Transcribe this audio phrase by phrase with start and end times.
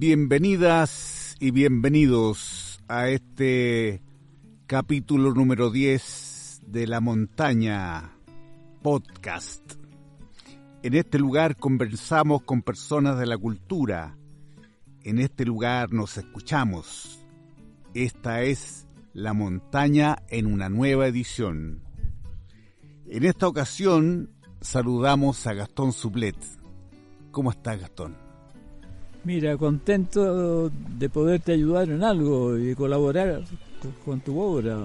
[0.00, 4.00] Bienvenidas y bienvenidos a este
[4.68, 8.12] capítulo número 10 de La Montaña
[8.80, 9.72] Podcast.
[10.84, 14.16] En este lugar conversamos con personas de la cultura.
[15.02, 17.26] En este lugar nos escuchamos.
[17.92, 21.82] Esta es La Montaña en una nueva edición.
[23.04, 26.36] En esta ocasión saludamos a Gastón Sublet.
[27.32, 28.27] ¿Cómo estás, Gastón?
[29.24, 33.42] Mira, contento de poderte ayudar en algo y colaborar
[34.04, 34.78] con tu obra.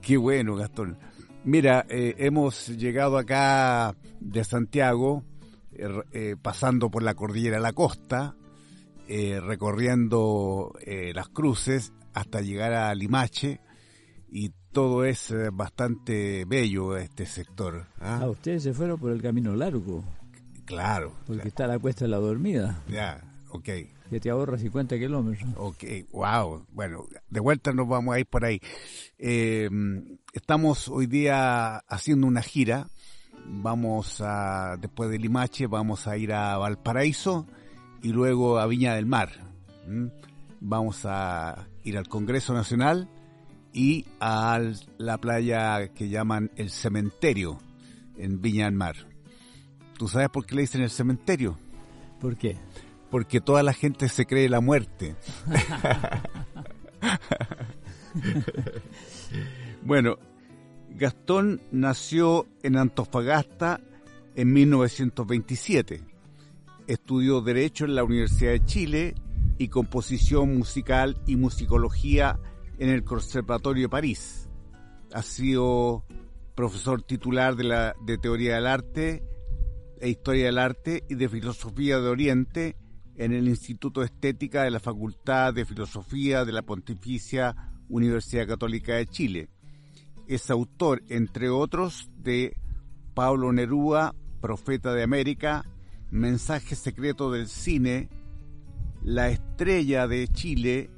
[0.00, 0.96] Qué bueno, Gastón.
[1.44, 5.24] Mira, eh, hemos llegado acá de Santiago,
[5.72, 8.36] eh, eh, pasando por la cordillera de la costa,
[9.08, 10.72] recorriendo
[11.12, 13.60] las cruces hasta llegar a Limache
[14.30, 17.88] y todo es bastante bello este sector.
[18.00, 18.20] ¿ah?
[18.22, 20.02] ah, ustedes se fueron por el camino largo.
[20.64, 21.12] Claro.
[21.26, 22.82] Porque está la cuesta de la dormida.
[22.88, 23.20] Ya,
[23.52, 23.68] ok.
[24.10, 25.50] Que te ahorra 50 kilómetros.
[25.56, 26.66] Ok, wow.
[26.72, 28.60] Bueno, de vuelta nos vamos a ir por ahí.
[29.18, 29.70] Eh,
[30.32, 32.88] estamos hoy día haciendo una gira.
[33.46, 37.46] Vamos a, después de Limache, vamos a ir a Valparaíso
[38.02, 39.30] y luego a Viña del Mar.
[40.60, 43.08] Vamos a ir al Congreso Nacional
[43.72, 44.60] y a
[44.98, 47.58] la playa que llaman el cementerio
[48.16, 48.96] en Viña del Mar.
[49.98, 51.58] ¿Tú sabes por qué le dicen el cementerio?
[52.20, 52.56] ¿Por qué?
[53.12, 55.14] Porque toda la gente se cree la muerte.
[59.82, 60.16] bueno,
[60.88, 63.80] Gastón nació en Antofagasta
[64.34, 66.00] en 1927.
[66.86, 69.14] Estudió Derecho en la Universidad de Chile
[69.58, 72.40] y composición musical y musicología
[72.78, 74.48] en el Conservatorio de París.
[75.12, 76.06] Ha sido
[76.54, 79.22] profesor titular de, la, de Teoría del Arte
[80.00, 82.76] e Historia del Arte y de Filosofía de Oriente
[83.16, 87.54] en el Instituto de Estética de la Facultad de Filosofía de la Pontificia
[87.88, 89.48] Universidad Católica de Chile.
[90.26, 92.56] Es autor, entre otros, de
[93.14, 95.64] Pablo Neruda, Profeta de América,
[96.10, 98.08] Mensaje Secreto del Cine,
[99.02, 100.90] La Estrella de Chile,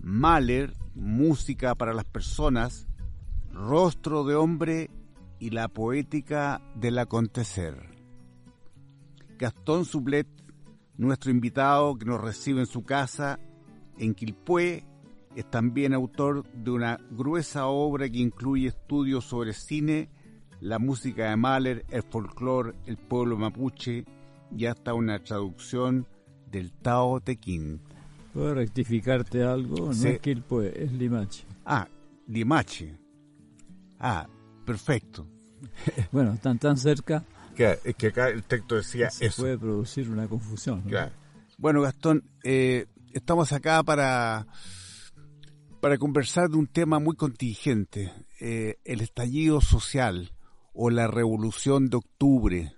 [0.00, 2.88] Mahler, Música para las Personas,
[3.52, 4.90] Rostro de Hombre
[5.38, 7.88] y la Poética del Acontecer.
[9.38, 10.26] Gastón Sublet
[10.98, 13.38] nuestro invitado que nos recibe en su casa
[13.96, 14.84] en Quilpué
[15.34, 20.10] es también autor de una gruesa obra que incluye estudios sobre cine,
[20.60, 24.04] la música de Mahler, el folclore, el pueblo mapuche
[24.54, 26.06] y hasta una traducción
[26.50, 27.78] del Tao Te Ching.
[28.32, 29.92] ¿Puedo rectificarte algo?
[29.92, 31.44] No es Quilpué, es Limache.
[31.64, 31.86] Ah,
[32.26, 32.98] Limache.
[34.00, 34.26] Ah,
[34.64, 35.26] perfecto.
[36.12, 37.24] bueno, están tan cerca
[37.64, 39.42] es que acá el texto decía Se eso.
[39.42, 40.84] puede producir una confusión.
[41.56, 44.46] Bueno, Gastón, eh, estamos acá para,
[45.80, 50.32] para conversar de un tema muy contingente, eh, el estallido social
[50.72, 52.72] o la revolución de octubre.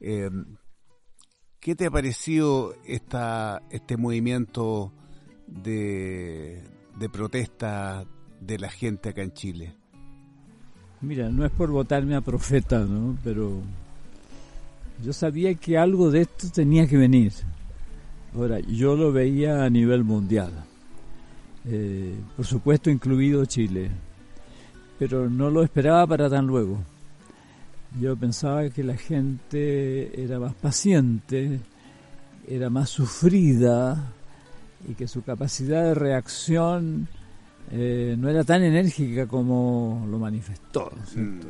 [0.00, 0.30] Eh,
[1.60, 4.92] ¿Qué te ha parecido esta, este movimiento
[5.48, 6.62] de,
[6.96, 8.04] de protesta
[8.40, 9.74] de la gente acá en Chile?
[11.00, 13.16] Mira, no es por votarme a profeta, ¿no?
[13.22, 13.60] Pero
[15.02, 17.32] yo sabía que algo de esto tenía que venir.
[18.34, 20.52] Ahora, yo lo veía a nivel mundial,
[21.64, 23.90] eh, por supuesto incluido Chile,
[24.98, 26.78] pero no lo esperaba para tan luego.
[27.98, 31.60] Yo pensaba que la gente era más paciente,
[32.46, 34.12] era más sufrida
[34.86, 37.08] y que su capacidad de reacción
[37.70, 40.92] eh, no era tan enérgica como lo manifestó.
[41.06, 41.46] ¿cierto?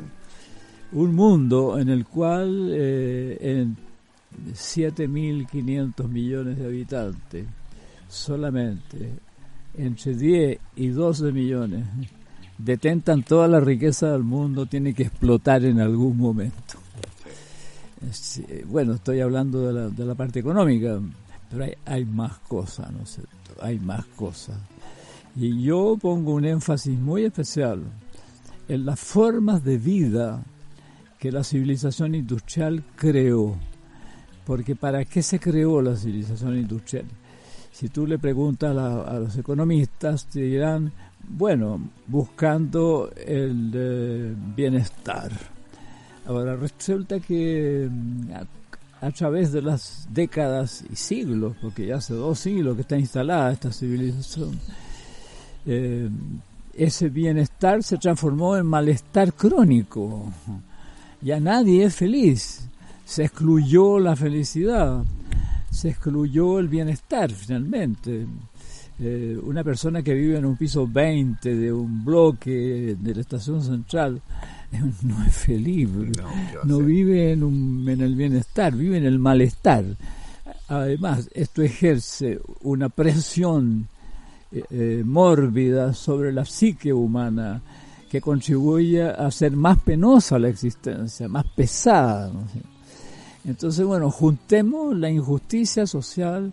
[0.93, 3.77] Un mundo en el cual eh, en
[4.53, 7.47] 7.500 millones de habitantes,
[8.09, 9.11] solamente
[9.77, 11.85] entre 10 y 12 millones
[12.57, 16.79] detentan toda la riqueza del mundo, tiene que explotar en algún momento.
[18.67, 21.01] Bueno, estoy hablando de la, de la parte económica,
[21.51, 23.33] pero hay, hay más cosas, ¿no es cierto?
[23.61, 24.57] Hay más cosas.
[25.37, 27.83] Y yo pongo un énfasis muy especial
[28.69, 30.43] en las formas de vida
[31.19, 33.57] que la civilización industrial creó.
[34.47, 37.05] Porque ¿para qué se creó la civilización industrial?
[37.73, 40.93] Si tú le preguntas a, los economistas, te dirán,
[41.29, 45.31] bueno, buscando el eh, bienestar.
[46.27, 48.33] Ahora resulta que mm,
[49.01, 53.53] a, través de las décadas y siglos, porque ya hace dos siglos que está instalada
[53.53, 54.59] esta civilización,
[55.67, 56.09] eh,
[56.75, 60.33] ese bienestar se transformó en malestar crónico.
[61.21, 62.69] Ya nadie es feliz.
[63.05, 65.03] Se excluyó la felicidad,
[65.71, 68.27] se excluyó el bienestar finalmente.
[69.01, 73.63] Eh, una persona que vive en un piso 20 de un bloque de la estación
[73.63, 74.21] central
[75.03, 75.89] no es feliz,
[76.65, 79.85] no, vive en, un, en el bienestar, vive en el malestar.
[80.69, 83.89] Además, esto ejerce una presión
[84.53, 87.63] eh, eh, mórbida sobre la psique humana
[88.11, 92.31] que contribuye a hacer más penosa la existencia, más pesada.
[93.45, 96.53] Entonces, bueno, juntemos la injusticia social,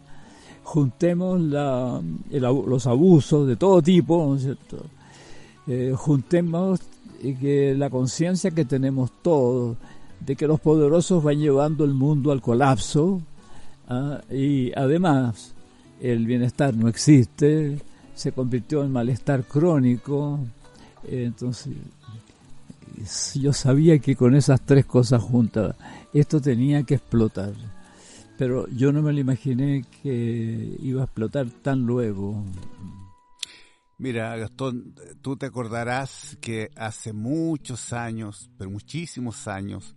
[0.64, 4.78] juntemos la, los abusos de todo tipo, ¿no es cierto?
[5.68, 6.80] Eh, juntemos
[7.22, 9.78] que la conciencia que tenemos todos
[10.20, 13.22] de que los poderosos van llevando el mundo al colapso
[13.88, 14.22] ¿ah?
[14.32, 15.54] y además
[16.02, 17.80] el bienestar no existe,
[18.14, 20.40] se convirtió en malestar crónico.
[21.08, 21.74] Entonces,
[23.36, 25.76] yo sabía que con esas tres cosas juntas,
[26.14, 27.54] esto tenía que explotar.
[28.38, 32.44] Pero yo no me lo imaginé que iba a explotar tan luego.
[33.98, 39.96] Mira, Gastón, tú te acordarás que hace muchos años, pero muchísimos años,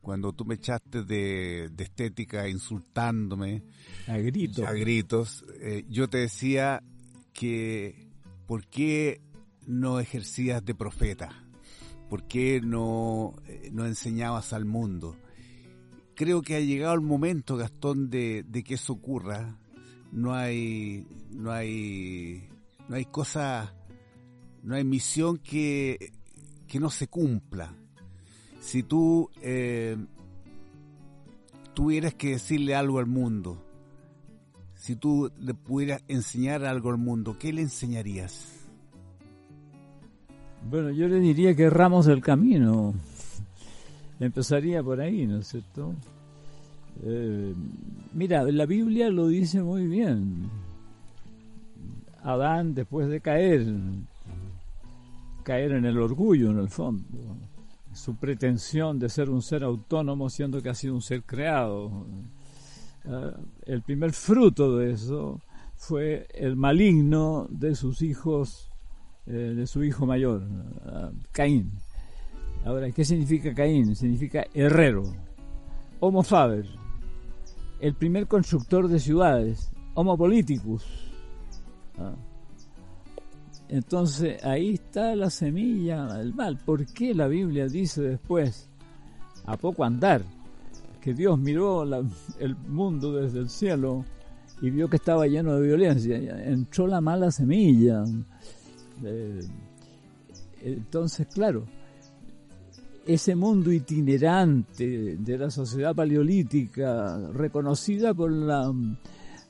[0.00, 3.62] cuando tú me echaste de, estética insultándome
[4.08, 6.82] a gritos, a gritos eh, yo te decía
[7.32, 8.08] que
[8.48, 9.20] por qué
[9.68, 11.28] no ejercías de profeta,
[12.10, 15.16] por qué no, eh, no enseñabas al mundo.
[16.16, 19.56] Creo que ha llegado el momento, Gastón, de, de que eso ocurra.
[20.10, 22.48] No hay, no hay,
[22.88, 23.72] no hay cosa,
[24.64, 26.12] no hay misión que,
[26.66, 27.72] que no se cumpla
[28.68, 29.96] si tú eh,
[31.74, 33.64] tuvieras que decirle algo al mundo,
[34.74, 38.57] si tú le pudieras enseñar algo al mundo, ¿qué le enseñarías?
[40.70, 42.94] Bueno, yo le diría que erramos el camino.
[44.20, 45.94] Empezaría por ahí, ¿no es cierto?
[47.04, 47.54] Eh,
[48.12, 50.50] mira, la Biblia lo dice muy bien.
[52.22, 53.66] Adán, después de caer,
[55.44, 57.04] caer en el orgullo, en el fondo
[57.98, 62.06] su pretensión de ser un ser autónomo siendo que ha sido un ser creado.
[63.04, 63.32] Ah,
[63.66, 65.40] el primer fruto de eso
[65.74, 68.67] fue el maligno de sus hijos,
[69.28, 70.42] eh, de su hijo mayor,
[70.86, 71.70] ah, Caín.
[72.64, 73.94] Ahora, ¿qué significa Caín?
[73.94, 75.02] Significa herrero,
[76.00, 76.66] homo faber,
[77.80, 80.84] el primer constructor de ciudades, homo politicus.
[81.98, 82.14] Ah,
[83.68, 86.56] entonces ahí está la semilla del mal.
[86.56, 88.70] ¿Por qué la Biblia dice después,
[89.44, 90.22] a poco andar,
[91.02, 91.84] que Dios miró
[92.38, 94.04] el mundo desde el cielo
[94.62, 96.16] y vio que estaba lleno de violencia?
[96.16, 98.04] Entró la mala semilla.
[99.04, 99.40] Eh,
[100.62, 101.64] entonces, claro,
[103.06, 108.72] ese mundo itinerante de la sociedad paleolítica, reconocida por la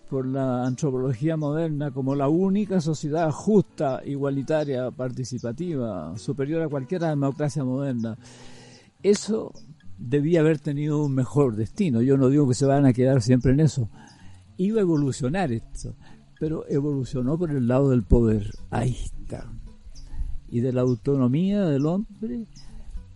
[0.08, 7.62] por la antropología moderna como la única sociedad justa, igualitaria, participativa, superior a cualquier democracia
[7.62, 8.16] moderna.
[9.02, 9.52] Eso
[9.98, 12.00] debía haber tenido un mejor destino.
[12.00, 13.90] Yo no digo que se van a quedar siempre en eso.
[14.56, 15.94] Iba a evolucionar esto,
[16.40, 18.50] pero evolucionó por el lado del poder.
[18.70, 18.96] Ahí
[20.50, 22.46] Y de la autonomía del hombre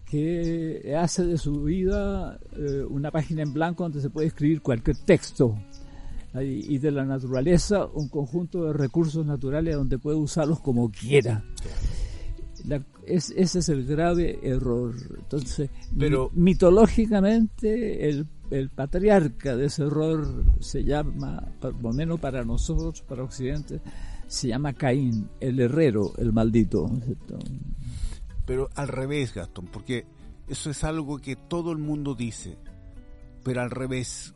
[0.05, 4.99] que hace de su vida eh, una página en blanco donde se puede escribir cualquier
[4.99, 5.57] texto
[6.41, 11.45] y de la naturaleza un conjunto de recursos naturales donde puede usarlos como quiera.
[13.07, 14.95] ese es el grave error.
[15.19, 20.27] Entonces, Pero, mitológicamente, el, el, patriarca de ese error
[20.61, 23.81] se llama, por lo menos para nosotros, para Occidente,
[24.33, 26.91] se llama Caín, el herrero, el maldito.
[28.47, 30.07] Pero al revés, Gastón, porque
[30.49, 32.57] eso es algo que todo el mundo dice,
[33.45, 34.35] pero al revés,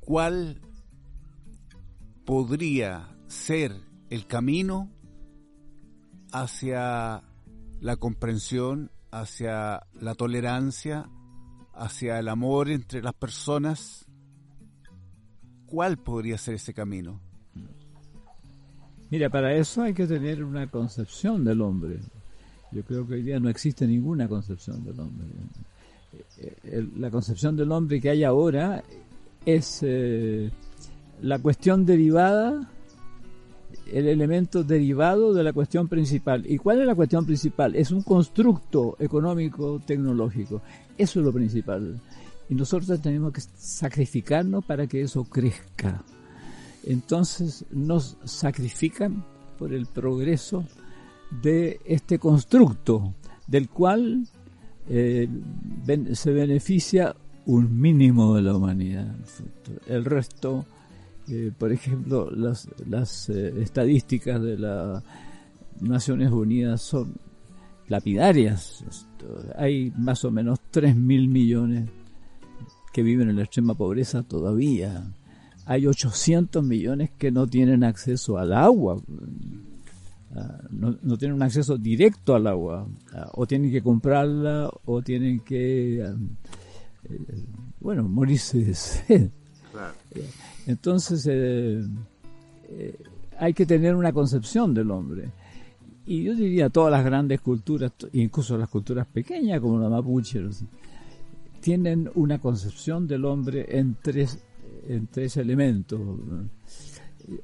[0.00, 0.60] ¿cuál
[2.24, 3.72] podría ser
[4.10, 4.90] el camino
[6.32, 7.22] hacia
[7.78, 11.08] la comprensión, hacia la tolerancia,
[11.72, 14.06] hacia el amor entre las personas?
[15.66, 17.27] ¿Cuál podría ser ese camino?
[19.10, 21.98] Mira, para eso hay que tener una concepción del hombre.
[22.72, 25.26] Yo creo que hoy día no existe ninguna concepción del hombre.
[26.38, 28.82] Eh, la concepción del hombre que hay ahora
[29.46, 30.50] es eh,
[31.22, 32.70] la cuestión derivada,
[33.90, 36.44] el elemento derivado de la cuestión principal.
[36.46, 37.74] ¿Y cuál es la cuestión principal?
[37.76, 40.60] Es un constructo económico tecnológico.
[40.98, 41.98] Eso es lo principal.
[42.50, 46.02] Y nosotros tenemos que sacrificarnos para que eso crezca.
[46.88, 49.22] Entonces nos sacrifican
[49.58, 50.64] por el progreso
[51.42, 53.14] de este constructo,
[53.46, 54.26] del cual
[54.88, 55.28] eh,
[56.14, 57.14] se beneficia
[57.44, 59.14] un mínimo de la humanidad.
[59.86, 60.64] El resto,
[61.28, 65.02] eh, por ejemplo, las, las eh, estadísticas de las
[65.80, 67.16] Naciones Unidas son
[67.88, 68.82] lapidarias.
[69.58, 71.90] Hay más o menos 3 mil millones
[72.94, 75.04] que viven en la extrema pobreza todavía.
[75.68, 78.96] Hay 800 millones que no tienen acceso al agua.
[80.34, 82.88] Ah, no, no, tienen un acceso directo al agua.
[83.12, 86.16] Ah, o tienen que comprarla o tienen que, ah,
[87.04, 87.44] eh,
[87.80, 89.30] bueno, morirse de sed.
[90.66, 91.86] Entonces, eh,
[92.70, 92.98] eh,
[93.38, 95.30] hay que tener una concepción del hombre.
[96.06, 100.40] Y yo diría todas las grandes culturas, incluso las culturas pequeñas como la mapuche,
[101.60, 104.38] tienen una concepción del hombre en tres,
[104.88, 106.00] en tres elementos.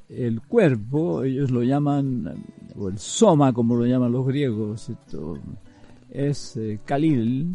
[0.08, 4.90] El cuerpo, ellos lo llaman, o el soma como lo llaman los griegos,
[6.10, 7.54] es eh, Khalil,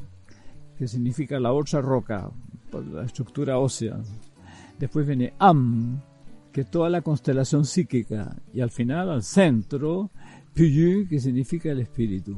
[0.78, 2.30] que significa la otra roca,
[2.70, 4.00] por la estructura ósea.
[4.78, 6.00] Después viene Am,
[6.52, 10.12] que es toda la constelación psíquica, y al final, al centro,
[10.56, 12.38] Puyu, que significa el espíritu.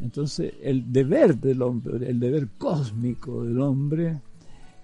[0.00, 4.20] Entonces, el deber del hombre, el deber cósmico del hombre,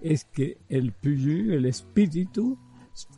[0.01, 2.59] es que el Puyu, el espíritu,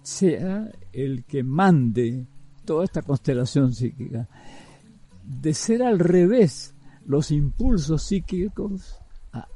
[0.02, 2.26] sea el que mande
[2.64, 4.28] toda esta constelación psíquica.
[5.24, 6.74] De ser al revés,
[7.06, 8.98] los impulsos psíquicos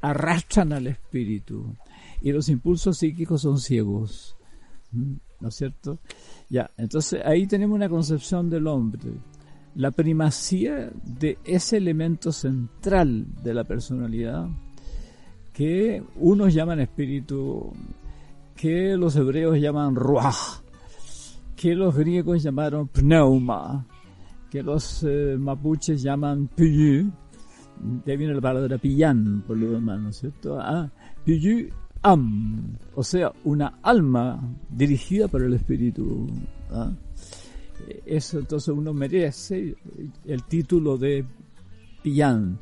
[0.01, 1.75] arrastran al espíritu
[2.23, 4.37] y los impulsos psíquicos son ciegos.
[4.93, 5.99] ¿No es cierto?
[6.49, 9.13] Ya, entonces ahí tenemos una concepción del hombre
[9.75, 14.49] la primacía de ese elemento central de la personalidad
[15.55, 17.73] que unos llaman espíritu,
[18.55, 20.61] que los hebreos llaman ruach,
[21.57, 23.87] que los griegos llamaron pneuma,
[24.51, 27.11] que los eh, mapuches llaman piyu,
[28.05, 30.59] de viene la palabra pillan por lo demás, ¿no es cierto?
[30.61, 30.91] Ah,
[31.25, 31.71] piyu
[32.03, 36.27] am, o sea, una alma dirigida por el espíritu.
[36.71, 36.93] ¿ah?
[38.07, 39.75] eso entonces uno merece
[40.25, 41.25] el título de
[42.03, 42.59] pillán.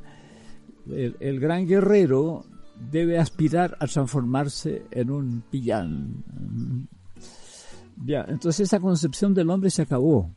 [0.88, 2.44] El, gran guerrero
[2.90, 6.24] debe aspirar a transformarse en un pillán.
[8.04, 10.30] Ya, entonces esa concepción del hombre se acabó.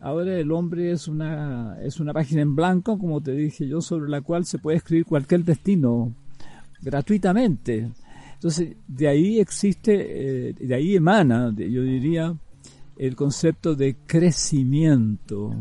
[0.00, 4.10] Ahora el hombre es una, es una página en blanco, como te dije yo, sobre
[4.10, 6.12] la cual se puede escribir cualquier destino
[6.82, 7.90] gratuitamente.
[8.34, 12.36] Entonces, de ahí existe, eh, de ahí emana, yo diría,
[12.98, 15.54] el concepto de crecimiento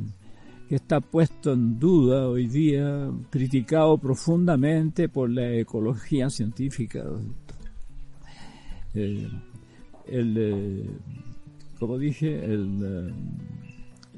[0.74, 7.04] que está puesto en duda hoy día, criticado profundamente por la ecología científica.
[8.96, 9.30] Eh,
[10.08, 10.90] eh,
[11.80, 13.14] como dije, eh,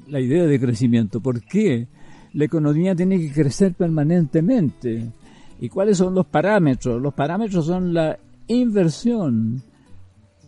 [0.08, 1.20] la idea de crecimiento.
[1.20, 1.88] ¿Por qué
[2.32, 5.12] la economía tiene que crecer permanentemente?
[5.60, 7.02] ¿Y cuáles son los parámetros?
[7.02, 9.62] Los parámetros son la inversión,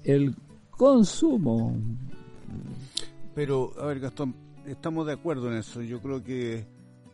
[0.05, 0.35] el
[0.71, 1.77] consumo,
[3.38, 4.35] pero, a ver, Gastón,
[4.70, 5.82] estamos de acuerdo en eso.
[5.82, 6.66] Yo creo que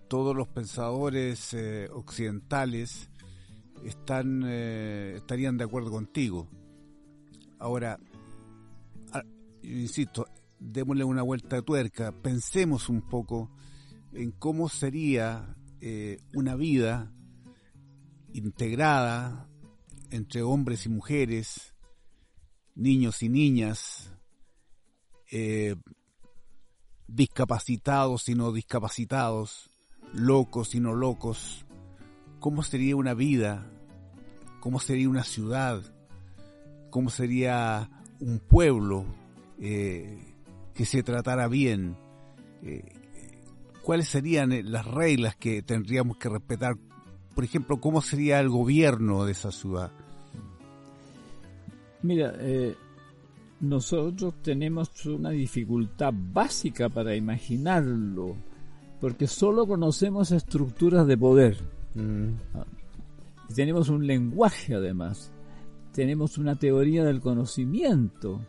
[0.09, 3.11] todos los pensadores eh, occidentales
[3.83, 6.49] eh, estarían de acuerdo contigo.
[7.59, 7.99] Ahora,
[9.63, 10.27] insisto,
[10.59, 13.51] démosle una vuelta de tuerca, pensemos un poco
[14.13, 17.13] en cómo sería eh, una vida
[18.33, 19.49] integrada
[20.11, 21.75] entre hombres y mujeres,
[22.75, 24.11] niños y niñas,
[27.15, 29.71] discapacitados y no discapacitados,
[30.13, 31.65] locos y no locos,
[32.41, 33.67] cómo sería una vida,
[34.61, 35.81] cómo sería una ciudad,
[36.91, 37.89] cómo sería
[38.21, 39.05] un pueblo
[39.61, 40.19] eh,
[40.75, 41.97] que se tratara bien,
[42.63, 42.93] eh,
[43.83, 46.77] cuáles serían eh, las reglas que tendríamos que respetar,
[47.35, 49.93] por ejemplo, cómo sería el gobierno de esa ciudad.
[52.03, 52.35] Mira,
[53.65, 58.37] nosotros tenemos una dificultad básica para imaginarlo,
[59.01, 61.57] porque solo conocemos estructuras de poder.
[61.95, 62.31] Mm.
[63.55, 65.33] Tenemos un lenguaje además,
[65.93, 68.41] tenemos una teoría del conocimiento,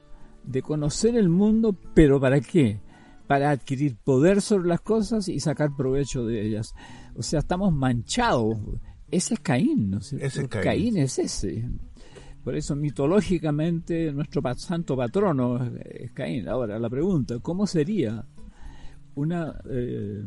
[0.43, 2.79] de conocer el mundo, pero ¿para qué?
[3.27, 6.75] para adquirir poder sobre las cosas y sacar provecho de ellas.
[7.15, 8.57] O sea, estamos manchados.
[9.09, 10.25] Ese es Caín, ¿no es cierto?
[10.25, 10.63] Ese es Caín.
[10.63, 11.69] Caín es ese.
[12.45, 16.47] Por eso mitológicamente nuestro santo patrono es- Caín.
[16.47, 18.23] Ahora, la pregunta, ¿cómo sería
[19.15, 20.23] una, eh,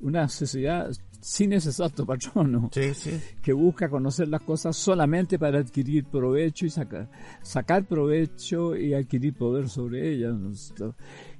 [0.00, 0.90] una sociedad
[1.20, 2.68] sin ese santo patrono?
[2.72, 3.10] Sí, sí.
[3.40, 7.08] que busca conocer las cosas solamente para adquirir provecho y sacar,
[7.42, 10.34] sacar provecho y adquirir poder sobre ellas.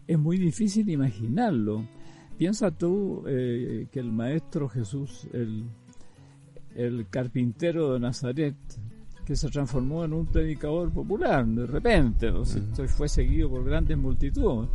[0.07, 1.85] Es muy difícil imaginarlo.
[2.39, 5.65] Piensa tú eh, que el Maestro Jesús, el,
[6.77, 8.55] el carpintero de Nazaret,
[9.25, 12.33] que se transformó en un predicador popular de repente,
[12.89, 14.69] fue seguido por grandes multitudes.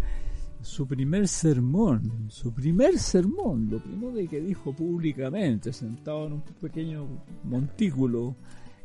[0.62, 6.42] Su primer sermón, su primer sermón, lo primero de que dijo públicamente, sentado en un
[6.42, 7.08] pequeño
[7.44, 8.36] montículo,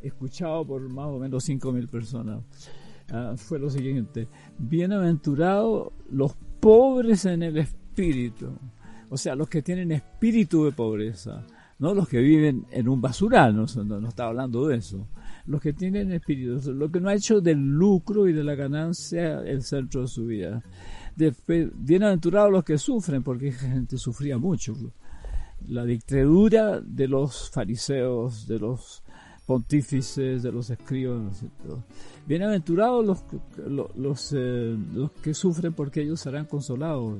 [0.02, 2.42] escuchado por más o menos 5.000 personas,
[3.10, 4.28] ah, fue lo siguiente,
[4.58, 8.52] bienaventurados los pobres en el espíritu,
[9.08, 11.44] o sea, los que tienen espíritu de pobreza,
[11.78, 15.08] no los que viven en un basural, no, no, no estaba hablando de eso,
[15.46, 19.40] los que tienen espíritu, lo que no ha hecho del lucro y de la ganancia
[19.40, 20.62] el centro de su vida.
[21.74, 24.74] Bienaventurados los que sufren, porque esa gente sufría mucho.
[25.68, 29.02] La dictadura de los fariseos, de los
[29.46, 31.44] pontífices, de los escribas.
[32.26, 33.24] Bienaventurados los,
[33.96, 37.18] los, eh, los que sufren, porque ellos serán consolados.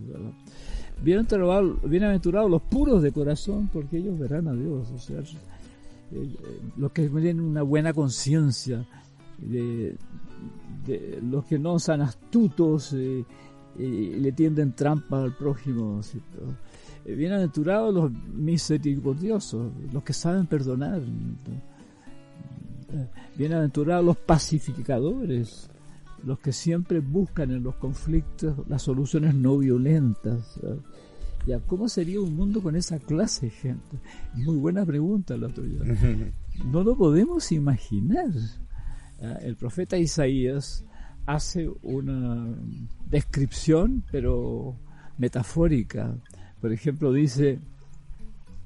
[1.03, 4.89] Bienaventurados, los puros de corazón, porque ellos verán a Dios.
[6.77, 8.87] Los que tienen una buena conciencia,
[11.23, 13.25] los que no son astutos eh,
[13.79, 16.01] y le tienden trampa al prójimo.
[17.05, 21.01] Eh, Bienaventurados los misericordiosos, los que saben perdonar.
[23.37, 25.71] Bienaventurados los pacificadores,
[26.25, 30.61] los que siempre buscan en los conflictos las soluciones no violentas.
[31.47, 33.99] Ya, ¿Cómo sería un mundo con esa clase de gente?
[34.35, 35.81] Muy buena pregunta la tuya.
[36.67, 38.29] No lo podemos imaginar.
[39.23, 40.85] Ah, El profeta Isaías
[41.27, 42.55] hace una
[43.09, 44.77] descripción, pero
[45.17, 46.15] metafórica.
[46.61, 47.59] Por ejemplo, dice,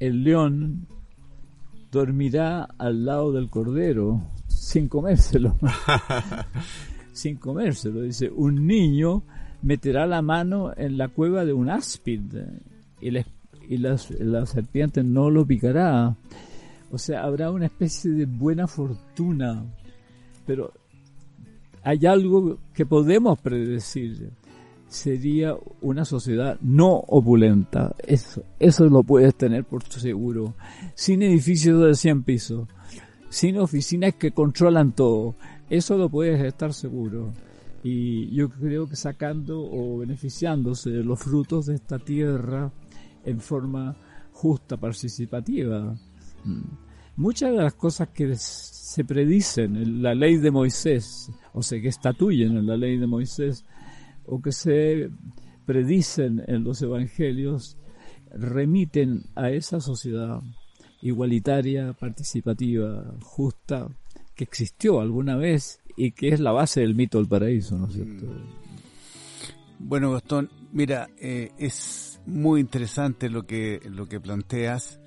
[0.00, 0.88] el león
[1.92, 5.56] dormirá al lado del cordero sin comérselo.
[7.12, 8.02] sin comérselo.
[8.02, 9.22] Dice, un niño
[9.66, 12.20] meterá la mano en la cueva de un áspid
[13.00, 13.26] y, la,
[13.68, 16.14] y la serpiente no lo picará.
[16.92, 19.64] O sea, habrá una especie de buena fortuna.
[20.46, 20.72] Pero
[21.82, 24.30] hay algo que podemos predecir.
[24.86, 27.92] Sería una sociedad no opulenta.
[28.06, 30.54] Eso, eso lo puedes tener por seguro.
[30.94, 32.68] Sin edificios de 100 pisos.
[33.30, 35.34] Sin oficinas que controlan todo.
[35.68, 37.32] Eso lo puedes estar seguro.
[37.88, 42.72] Y yo creo que sacando o beneficiándose de los frutos de esta tierra
[43.24, 43.96] en forma
[44.32, 45.96] justa, participativa.
[47.14, 51.86] Muchas de las cosas que se predicen en la ley de Moisés, o sea, que
[51.86, 53.64] estatuyen en la ley de Moisés,
[54.26, 55.08] o que se
[55.64, 57.76] predicen en los evangelios,
[58.32, 60.42] remiten a esa sociedad
[61.02, 63.88] igualitaria, participativa, justa,
[64.34, 67.94] que existió alguna vez y que es la base del mito del paraíso, ¿no es
[67.94, 68.26] cierto?
[69.78, 75.00] Bueno, Gastón, mira, eh, es muy interesante lo que, lo que planteas.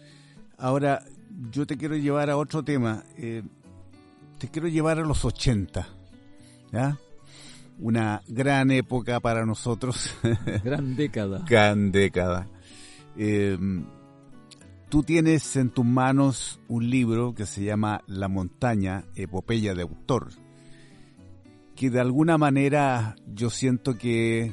[0.57, 1.03] Ahora,
[1.51, 3.03] yo te quiero llevar a otro tema.
[3.17, 3.43] Eh,
[4.37, 5.87] te quiero llevar a los 80,
[6.71, 6.97] ¿ya?
[7.79, 10.13] Una gran época para nosotros.
[10.63, 11.45] Gran década.
[11.47, 12.49] gran década.
[13.17, 13.57] Eh,
[14.89, 20.29] tú tienes en tus manos un libro que se llama La montaña, epopeya de autor,
[21.79, 24.51] que de alguna manera yo siento que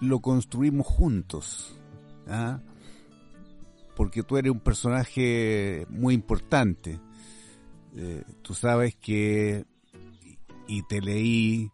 [0.00, 1.78] lo construimos juntos,
[2.26, 2.62] ¿ah?
[3.94, 6.98] porque tú eres un personaje muy importante.
[7.94, 9.66] Eh, tú sabes que,
[10.66, 11.70] y te leí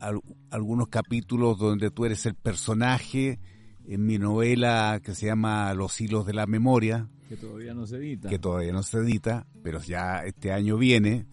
[0.00, 3.38] al, algunos capítulos donde tú eres el personaje
[3.86, 7.98] en mi novela que se llama Los hilos de la memoria, Que todavía no se
[7.98, 8.28] edita.
[8.28, 11.26] que todavía no se edita, pero ya este año viene.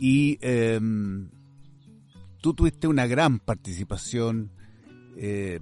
[0.00, 0.80] Y eh,
[2.40, 4.50] tú tuviste una gran participación
[5.16, 5.60] eh,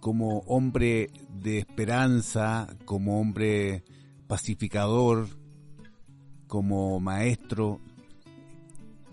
[0.00, 3.84] como hombre de esperanza, como hombre
[4.26, 5.28] pacificador,
[6.48, 7.80] como maestro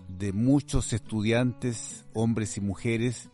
[0.08, 3.30] de muchos estudiantes, hombres y mujeres,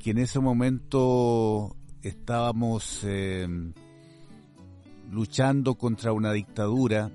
[0.00, 3.46] que en ese momento estábamos eh,
[5.12, 7.12] luchando contra una dictadura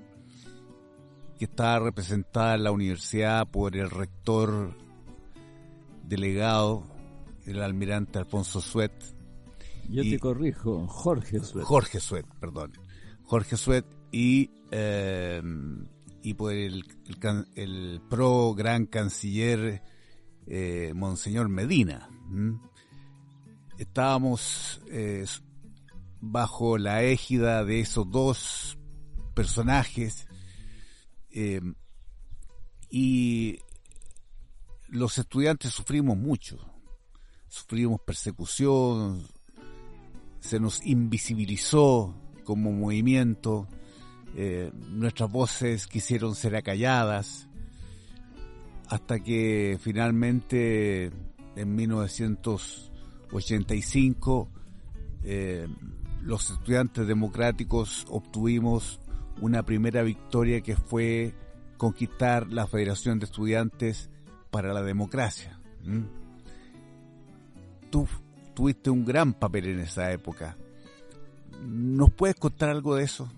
[1.38, 4.74] que estaba representada en la universidad por el rector
[6.04, 6.84] delegado
[7.46, 8.92] el almirante Alfonso Suet.
[9.90, 11.66] Yo te corrijo, Jorge Suet.
[11.66, 12.74] Jorge Suet, perdón.
[13.24, 15.42] Jorge Suet y, eh,
[16.24, 16.84] y por el,
[17.56, 19.84] el, pro gran canciller
[20.48, 22.10] eh, Monseñor Medina.
[23.78, 25.26] Estábamos eh,
[26.20, 28.78] bajo la égida de esos dos
[29.36, 30.28] personajes
[32.90, 33.60] y
[34.90, 36.60] los estudiantes sufrimos mucho,
[37.48, 39.26] sufrimos persecución,
[40.40, 43.68] se nos invisibilizó como movimiento,
[44.36, 47.50] eh, nuestras voces quisieron ser acalladas,
[48.88, 51.12] hasta que finalmente
[51.56, 54.50] en 1985
[55.24, 55.68] eh,
[56.22, 59.00] los estudiantes democráticos obtuvimos
[59.42, 61.34] una primera victoria que fue
[61.78, 64.10] conquistar la Federación de Estudiantes
[64.52, 65.60] para la Democracia.
[67.90, 68.08] Tú
[68.54, 70.58] tuviste un gran papel en esa época.
[71.66, 73.30] ¿Nos puedes contar algo de eso?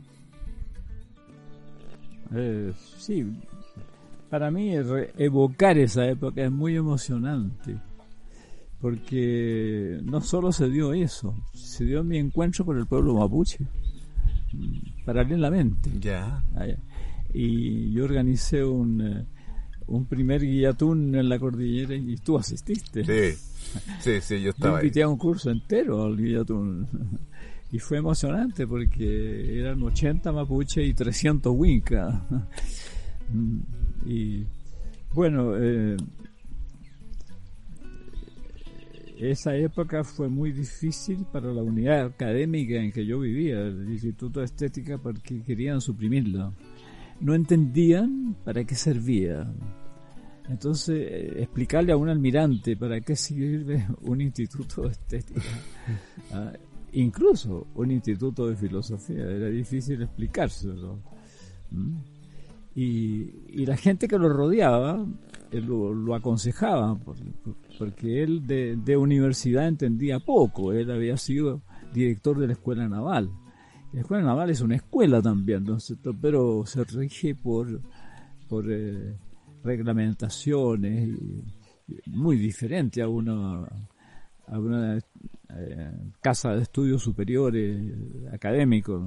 [2.35, 3.25] Eh, sí,
[4.29, 4.73] para mí
[5.17, 7.77] evocar esa época es muy emocionante,
[8.81, 13.96] porque no solo se dio eso, se dio mi encuentro con el pueblo mapuche, mm,
[15.05, 15.91] paralelamente.
[15.99, 16.43] Ya.
[17.33, 19.25] Y yo organicé un, eh,
[19.87, 23.03] un primer guillatún en la cordillera y tú asististe.
[23.03, 23.37] Sí,
[23.99, 24.79] sí, sí yo estaba.
[24.79, 26.87] Yo invité a un curso entero al guillatún.
[27.69, 32.25] Y fue emocionante porque eran 80 mapuche y 300 winca.
[34.05, 34.45] Y
[35.13, 35.97] bueno, eh,
[39.19, 44.39] esa época fue muy difícil para la unidad académica en que yo vivía, el Instituto
[44.39, 46.53] de Estética, porque querían suprimirlo
[47.19, 49.51] no entendían para qué servía.
[50.49, 55.41] Entonces, eh, explicarle a un almirante para qué sirve un instituto de estética,
[56.31, 56.53] ah,
[56.93, 60.99] incluso un instituto de filosofía, era difícil explicárselo.
[62.75, 65.05] Y, la gente que lo rodeaba
[65.51, 66.97] eh, lo, aconsejaba,
[67.77, 71.61] porque él de, de universidad entendía poco, él había sido
[71.93, 73.31] director de la escuela naval.
[73.93, 75.77] La escuela naval es una escuela también, ¿no
[76.21, 77.81] pero se rige por,
[78.47, 79.15] por eh,
[79.63, 81.17] reglamentaciones
[82.05, 83.65] muy diferente a una,
[84.47, 87.79] a una eh, casa de estudios superiores
[88.31, 89.01] académicos.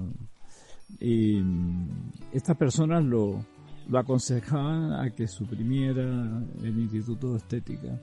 [0.99, 3.45] Y mm, estas personas lo,
[3.91, 6.03] lo aconsejaban a que suprimiera
[6.63, 8.01] el Instituto de Estética.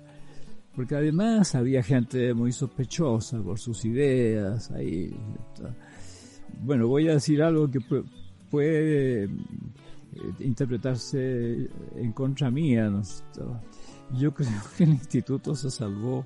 [0.76, 5.12] Porque además había gente muy sospechosa por sus ideas ahí
[6.62, 7.80] bueno, voy a decir algo que
[8.50, 9.30] puede, eh,
[10.40, 12.92] interpretarse en contra mía.
[14.14, 16.26] Yo creo que el instituto se salvó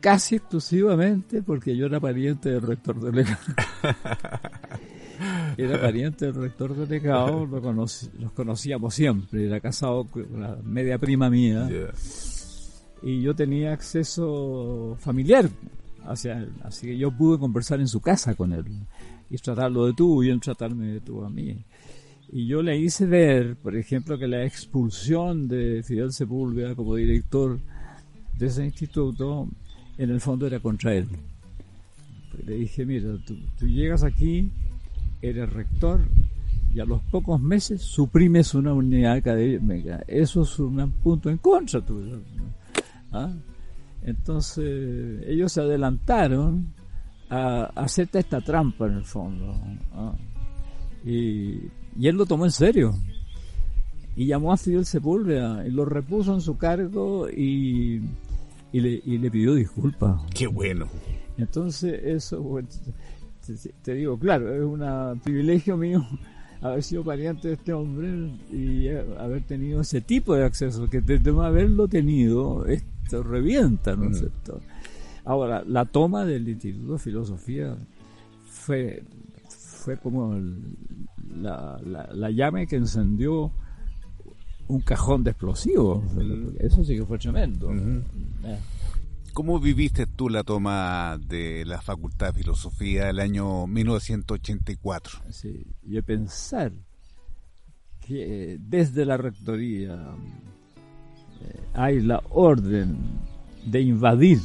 [0.00, 3.38] casi exclusivamente porque yo era pariente del rector delegado.
[5.56, 11.30] era pariente del rector delegado, lo los conocíamos siempre, era casado con la media prima
[11.30, 11.68] mía.
[13.02, 15.48] Y yo tenía acceso familiar
[16.06, 18.64] hacia Así que yo pude conversar en su casa con él
[19.30, 21.64] y tratarlo de tú y él tratarme de tú a mí.
[22.30, 27.58] Y yo le hice ver, por ejemplo, que la expulsión de Fidel Sepúlveda como director
[28.38, 29.48] de ese instituto,
[29.98, 31.08] en el fondo era contra él.
[32.44, 34.50] Le dije, mira, tú, llegas aquí,
[35.28, 36.00] eres rector,
[36.74, 40.02] y a los pocos meses suprimes una unidad académica.
[40.08, 42.20] Eso es un punto en contra tuyo.
[43.12, 43.32] ¿Ah?
[44.02, 46.74] Entonces ellos se adelantaron
[47.30, 49.54] a, hacer esta trampa en el fondo.
[51.04, 51.70] Y,
[52.02, 52.92] él lo tomó en serio.
[54.16, 58.02] Y llamó a Fidel Sepúlveda y lo repuso en su cargo y,
[58.72, 60.22] le, pidió disculpas.
[60.34, 60.86] Qué bueno.
[61.36, 62.60] Entonces eso,
[63.82, 66.06] te, digo, claro, es un privilegio mío
[66.60, 71.30] haber sido pariente de este hombre y haber tenido ese tipo de acceso, que de
[71.42, 72.64] haberlo tenido,
[73.08, 74.60] se revienta, ¿no es cierto?
[75.24, 77.76] Ahora, la toma del Instituto de Filosofía
[78.46, 79.02] fue,
[79.48, 80.38] fue como
[81.34, 83.50] la, la, llave que encendió
[84.68, 86.02] un cajón de explosivos.
[86.58, 87.72] Eso sí que fue tremendo.
[87.72, 88.58] Eh.
[89.34, 95.22] ¿Cómo viviste tú la toma de la Facultad de Filosofía del año 1984?
[95.28, 96.70] Sí, y pensar
[98.06, 99.94] que desde la rectoría
[101.42, 102.96] eh, hay la orden
[103.66, 104.38] de invadir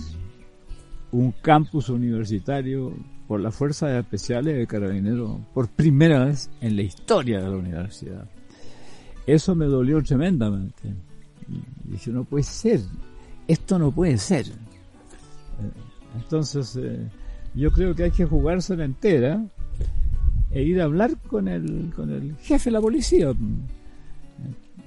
[1.11, 2.91] un campus universitario
[3.27, 8.27] por las fuerzas especiales de carabineros por primera vez en la historia de la universidad.
[9.27, 10.95] Eso me dolió tremendamente.
[11.47, 12.81] Y dije, no puede ser,
[13.47, 14.47] esto no puede ser.
[16.15, 17.07] Entonces, eh,
[17.55, 19.43] yo creo que hay que jugársela entera
[20.51, 23.33] e ir a hablar con el, con el jefe de la policía.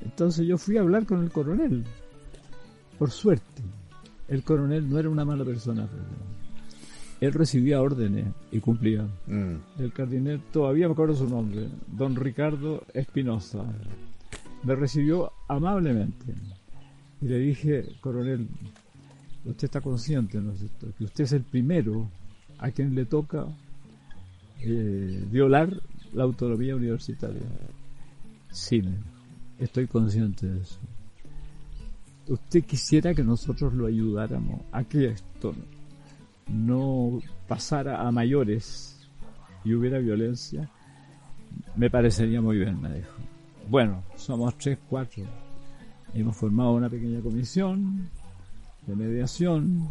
[0.04, 1.85] Entonces yo fui a hablar con el coronel.
[2.98, 3.62] Por suerte,
[4.28, 5.88] el coronel no era una mala persona.
[7.20, 9.06] Él recibía órdenes y cumplía.
[9.26, 9.54] Mm.
[9.78, 13.64] El cardinal, todavía me acuerdo su nombre, don Ricardo Espinosa.
[14.64, 16.35] Me recibió amablemente.
[17.20, 18.48] Y le dije, coronel,
[19.44, 22.09] usted está consciente, ¿no es cierto?, que usted es el primero
[22.59, 23.46] a quien le toca
[24.61, 25.81] eh, violar
[26.12, 27.42] la autonomía universitaria.
[28.50, 28.83] Sí,
[29.59, 30.78] estoy consciente de eso.
[32.28, 35.55] ¿Usted quisiera que nosotros lo ayudáramos a que esto
[36.48, 39.09] no pasara a mayores
[39.64, 40.70] y hubiera violencia?
[41.74, 43.16] Me parecería muy bien, me dijo.
[43.68, 45.24] Bueno, somos tres, cuatro.
[46.14, 48.09] Hemos formado una pequeña comisión
[48.86, 49.88] de mediación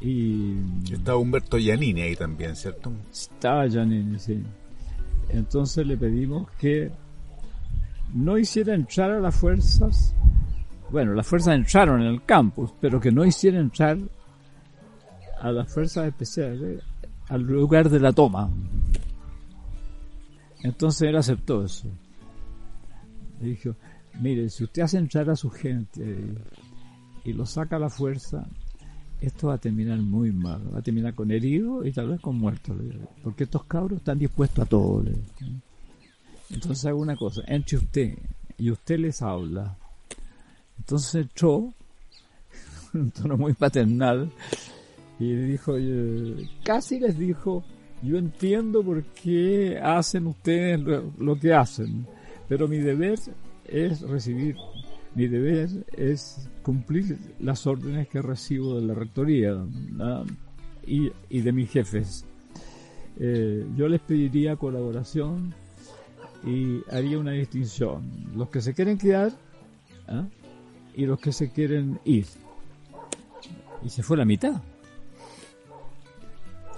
[0.00, 0.56] y...
[0.90, 2.92] Estaba Humberto Giannini ahí también, ¿cierto?
[3.10, 4.42] Estaba Giannini, sí.
[5.30, 6.90] Entonces le pedimos que
[8.12, 10.14] no hiciera entrar a las fuerzas,
[10.90, 13.98] bueno, las fuerzas entraron en el campus, pero que no hiciera entrar
[15.40, 16.82] a las fuerzas especiales
[17.28, 18.50] al lugar de la toma.
[20.62, 21.88] Entonces él aceptó eso.
[23.40, 23.74] Le dijo,
[24.20, 26.34] mire, si usted hace entrar a su gente
[27.24, 28.46] y lo saca a la fuerza,
[29.20, 32.38] esto va a terminar muy mal, va a terminar con heridos y tal vez con
[32.38, 32.76] muertos,
[33.22, 35.04] porque estos cabros están dispuestos a todo.
[36.50, 38.18] Entonces hago una cosa, entre usted
[38.58, 39.76] y usted les habla.
[40.78, 41.72] Entonces entró,
[42.92, 44.30] un tono muy paternal,
[45.18, 45.74] y dijo,
[46.62, 47.64] casi les dijo,
[48.02, 50.80] yo entiendo por qué hacen ustedes
[51.18, 52.06] lo que hacen,
[52.48, 53.18] pero mi deber
[53.66, 54.56] es recibir
[55.14, 59.56] mi deber es cumplir las órdenes que recibo de la rectoría
[60.86, 62.24] y, y, de mis jefes.
[63.18, 65.54] Eh, yo les pediría colaboración
[66.44, 68.02] y haría una distinción.
[68.34, 69.32] Los que se quieren quedar
[70.08, 70.26] ¿ah?
[70.94, 72.26] y los que se quieren ir.
[73.84, 74.60] Y se fue la mitad.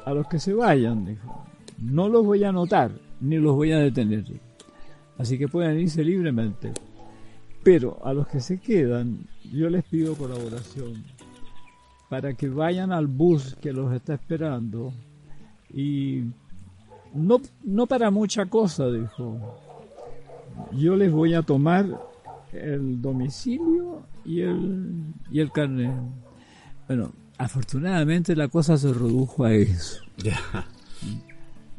[0.04, 1.44] A los que se vayan, dijo,
[1.78, 4.24] no los voy a anotar ni los voy a detener.
[5.18, 6.72] Así que pueden irse libremente.
[7.66, 11.02] Pero a los que se quedan, yo les pido colaboración
[12.08, 14.92] para que vayan al bus que los está esperando
[15.74, 16.26] y
[17.12, 19.58] no, no para mucha cosa, dijo.
[20.76, 21.86] Yo les voy a tomar
[22.52, 25.90] el domicilio y el, y el carnet.
[26.86, 30.02] Bueno, afortunadamente la cosa se redujo a eso.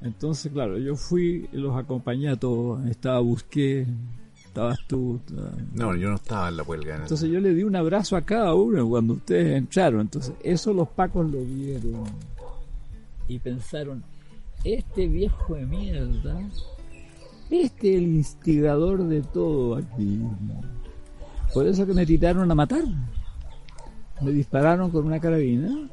[0.02, 3.88] Entonces, claro, yo fui, los acompañé a todos, estaba, busqué
[4.58, 5.20] estabas tú.
[5.74, 6.96] No, yo no estaba en la huelga.
[6.96, 10.02] Entonces yo le di un abrazo a cada uno cuando ustedes entraron.
[10.02, 12.06] Entonces eso los pacos lo vieron
[13.28, 14.04] y pensaron,
[14.64, 16.40] este viejo de mierda,
[17.52, 20.22] este es el instigador de todo aquí.
[21.54, 22.84] Por eso que me tiraron a matar.
[24.22, 25.90] Me dispararon con una carabina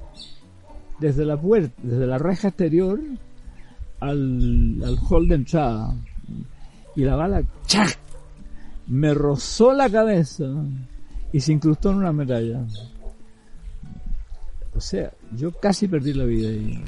[0.98, 2.98] desde la puerta, desde la reja exterior
[4.00, 5.94] al, al hall de entrada.
[6.96, 8.03] Y la bala, ¡chac!
[8.86, 10.44] Me rozó la cabeza
[11.32, 12.64] y se incrustó en una medalla.
[14.76, 16.82] O sea, yo casi perdí la vida ahí.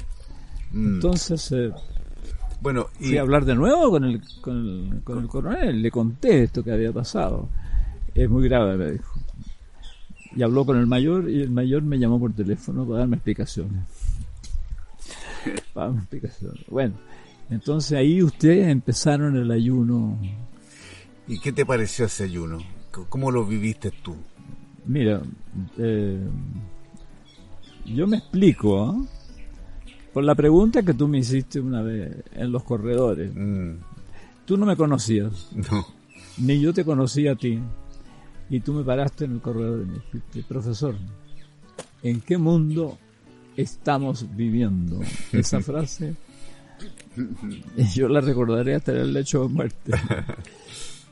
[0.72, 0.94] Mm.
[0.94, 1.72] Entonces, eh,
[2.60, 3.08] bueno, y...
[3.08, 6.62] fui a hablar de nuevo con el, con, el, con el coronel, le conté esto
[6.62, 7.48] que había pasado.
[8.14, 9.20] Es muy grave, me dijo.
[10.34, 13.84] Y habló con el mayor y el mayor me llamó por teléfono para darme explicaciones.
[15.72, 16.64] Para darme explicaciones.
[16.68, 16.94] Bueno,
[17.50, 20.18] entonces ahí ustedes empezaron el ayuno
[21.28, 22.58] ¿Y qué te pareció ese ayuno?
[23.08, 24.16] ¿Cómo lo viviste tú?
[24.86, 25.20] Mira,
[25.76, 26.24] eh,
[27.84, 28.96] yo me explico ¿ah?
[30.12, 33.32] por la pregunta que tú me hiciste una vez en los corredores.
[33.34, 33.72] Mm.
[34.44, 35.48] Tú no me conocías.
[35.70, 35.86] No.
[36.38, 37.58] Ni yo te conocía a ti.
[38.48, 40.94] Y tú me paraste en el corredor y me dijiste, profesor,
[42.02, 42.96] ¿en qué mundo
[43.56, 45.00] estamos viviendo?
[45.32, 46.14] Esa frase
[47.94, 49.92] yo la recordaré hasta el lecho de muerte.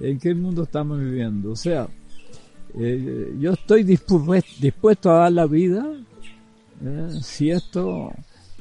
[0.01, 1.53] en qué mundo estamos viviendo.
[1.53, 1.89] O sea,
[2.79, 5.87] eh, yo estoy dispuesto, a dar la vida
[6.85, 8.13] eh, si esto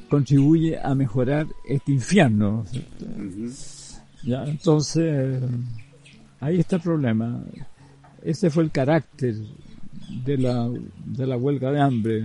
[0.08, 2.64] contribuye a mejorar este infierno.
[4.22, 5.42] Ya, entonces,
[6.40, 7.42] ahí está el problema.
[8.22, 9.34] Ese fue el carácter
[10.24, 10.70] de la,
[11.04, 12.24] de la huelga de hambre.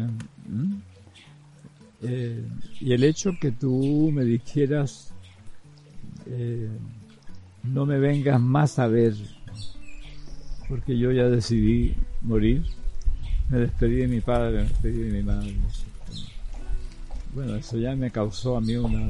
[2.01, 2.45] Eh,
[2.79, 5.13] y el hecho que tú me dijeras
[7.63, 9.13] no me vengas más a ver,
[10.67, 12.63] porque yo ya decidí morir.
[13.49, 15.55] Me despedí de mi padre, me despedí de mi madre.
[17.33, 19.09] bueno, eso ya me causó a mí una,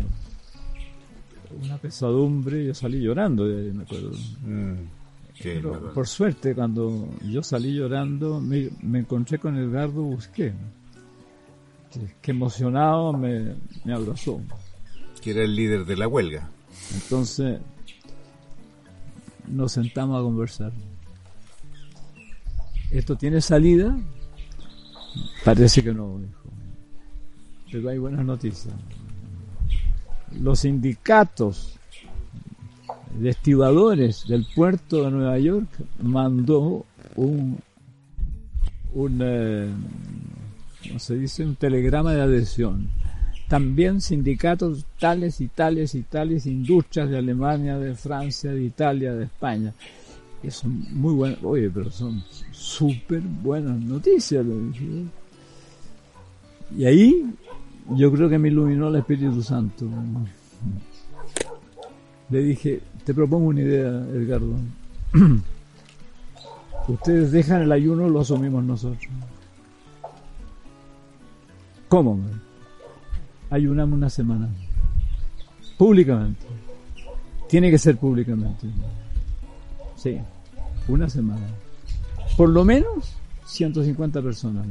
[1.62, 2.66] una pesadumbre.
[2.66, 4.12] Yo salí llorando, me acuerdo.
[4.46, 10.54] Mm, por suerte, cuando yo salí llorando, me, encontré con Edgardo Busqué,
[12.22, 14.42] que, emocionado me, me abrazó.
[15.22, 16.50] Que era el líder de la huelga.
[16.94, 17.60] Entonces,
[19.50, 20.72] nos sentamos a conversar.
[22.92, 23.98] ¿Esto tiene salida?
[25.44, 26.20] Parece que no,
[27.72, 28.74] Pero hay buenas noticias.
[30.40, 31.80] Los sindicatos
[33.20, 35.68] de estibadores del puerto de Nueva York
[36.02, 36.86] mandó
[37.16, 37.60] un,
[38.94, 39.70] un eh,
[40.98, 41.46] se dice?
[41.46, 42.90] Un telegrama de adhesión.
[43.50, 49.26] También sindicatos tales y tales y tales, industrias de Alemania, de Francia, de Italia, de
[49.26, 49.74] España.
[50.44, 54.46] Y son muy buenas, oye, pero son súper buenas noticias.
[56.78, 57.26] Y ahí
[57.96, 59.86] yo creo que me iluminó el Espíritu Santo.
[62.30, 64.54] Le dije, te propongo una idea, Edgardo.
[66.88, 69.12] Ustedes dejan el ayuno, lo asumimos nosotros.
[71.88, 72.20] ¿Cómo?
[73.50, 74.50] Ayunamos una semana.
[75.78, 76.46] Públicamente.
[77.48, 78.68] Tiene que ser públicamente.
[79.96, 80.18] Sí,
[80.88, 81.48] una semana.
[82.38, 84.66] Por lo menos 150 personas.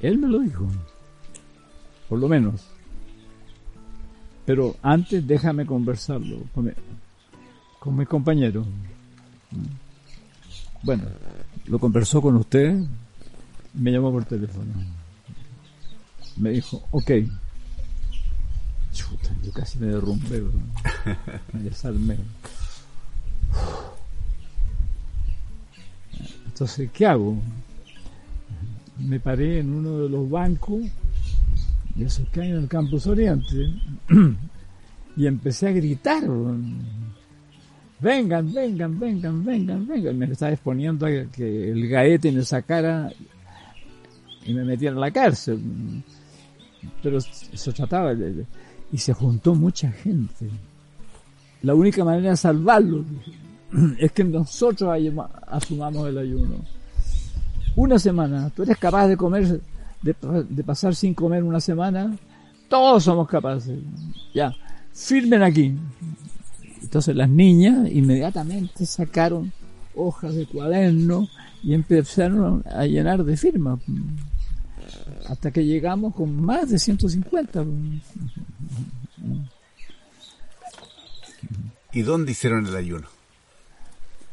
[0.00, 0.66] Él me lo dijo.
[2.08, 2.64] Por lo menos.
[4.44, 6.70] Pero antes déjame conversarlo con mi,
[7.80, 8.64] con mi compañero.
[10.82, 11.02] Bueno,
[11.66, 12.80] lo conversó con usted,
[13.74, 14.72] me llamó por teléfono.
[16.36, 17.10] Me dijo, ok.
[18.92, 20.42] Chuta, yo casi me derrumbé,
[21.52, 22.16] me desarmé.
[26.46, 27.36] Entonces, ¿qué hago?
[28.98, 30.84] Me paré en uno de los bancos
[31.94, 33.70] de esos que hay en el campus Oriente
[35.16, 36.24] y empecé a gritar.
[38.00, 40.18] Vengan, vengan, vengan, vengan, vengan.
[40.18, 43.10] Me estaba exponiendo a que el gaete me sacara
[44.44, 45.60] y me metiera en la cárcel.
[47.02, 48.46] Pero se trataba de,
[48.92, 50.48] y se juntó mucha gente.
[51.62, 53.04] La única manera de salvarlo
[53.98, 54.90] es que nosotros
[55.46, 56.56] asumamos el ayuno.
[57.74, 59.60] Una semana, tú eres capaz de comer,
[60.02, 62.16] de, pasar sin comer una semana,
[62.68, 63.78] todos somos capaces.
[64.34, 64.54] Ya,
[64.92, 65.74] firmen aquí.
[66.80, 69.52] Entonces las niñas inmediatamente sacaron
[69.94, 71.28] hojas de cuaderno
[71.62, 73.80] y empezaron a llenar de firmas.
[75.28, 77.64] Hasta que llegamos con más de 150.
[81.92, 83.08] ¿Y dónde hicieron el ayuno?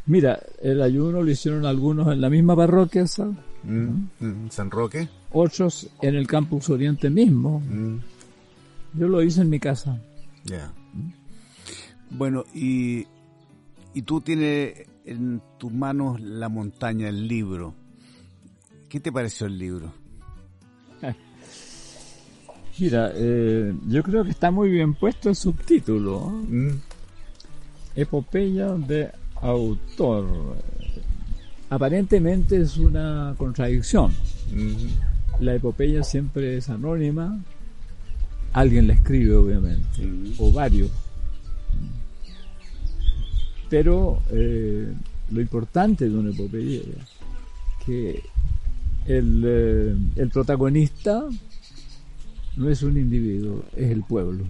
[0.05, 3.37] Mira, el ayuno lo hicieron algunos en la misma parroquia, ¿sabes?
[3.63, 5.07] Mm, ¿San Roque?
[5.31, 7.61] Otros en el campus Oriente mismo.
[7.61, 7.99] Mm.
[8.95, 9.99] Yo lo hice en mi casa.
[10.43, 10.73] Ya.
[12.09, 13.07] Bueno, y,
[13.93, 17.73] y tú tienes en tus manos La montaña, el libro.
[18.89, 20.02] ¿Qué te pareció el libro?
[22.79, 26.21] Mira, eh, yo creo que está muy bien puesto el subtítulo.
[26.29, 26.71] Mm.
[27.95, 30.55] Epopeya de autor.
[31.69, 34.11] Aparentemente es una contradicción.
[34.51, 35.43] Mm.
[35.43, 37.39] La epopeya siempre es anónima.
[38.53, 40.33] Alguien la escribe, obviamente, mm.
[40.39, 40.89] o varios.
[43.69, 44.91] Pero eh,
[45.31, 48.23] lo importante de una epopeya es que
[49.05, 51.27] el, eh, el protagonista
[52.55, 54.45] no es un individuo, es el pueblo.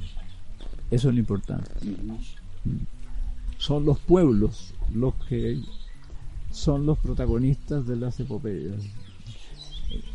[0.91, 1.69] Eso es lo importante.
[3.57, 5.59] Son los pueblos los que
[6.51, 8.81] son los protagonistas de las epopeyas.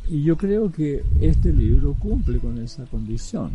[0.09, 3.51] Y yo creo que este libro cumple con esa condición.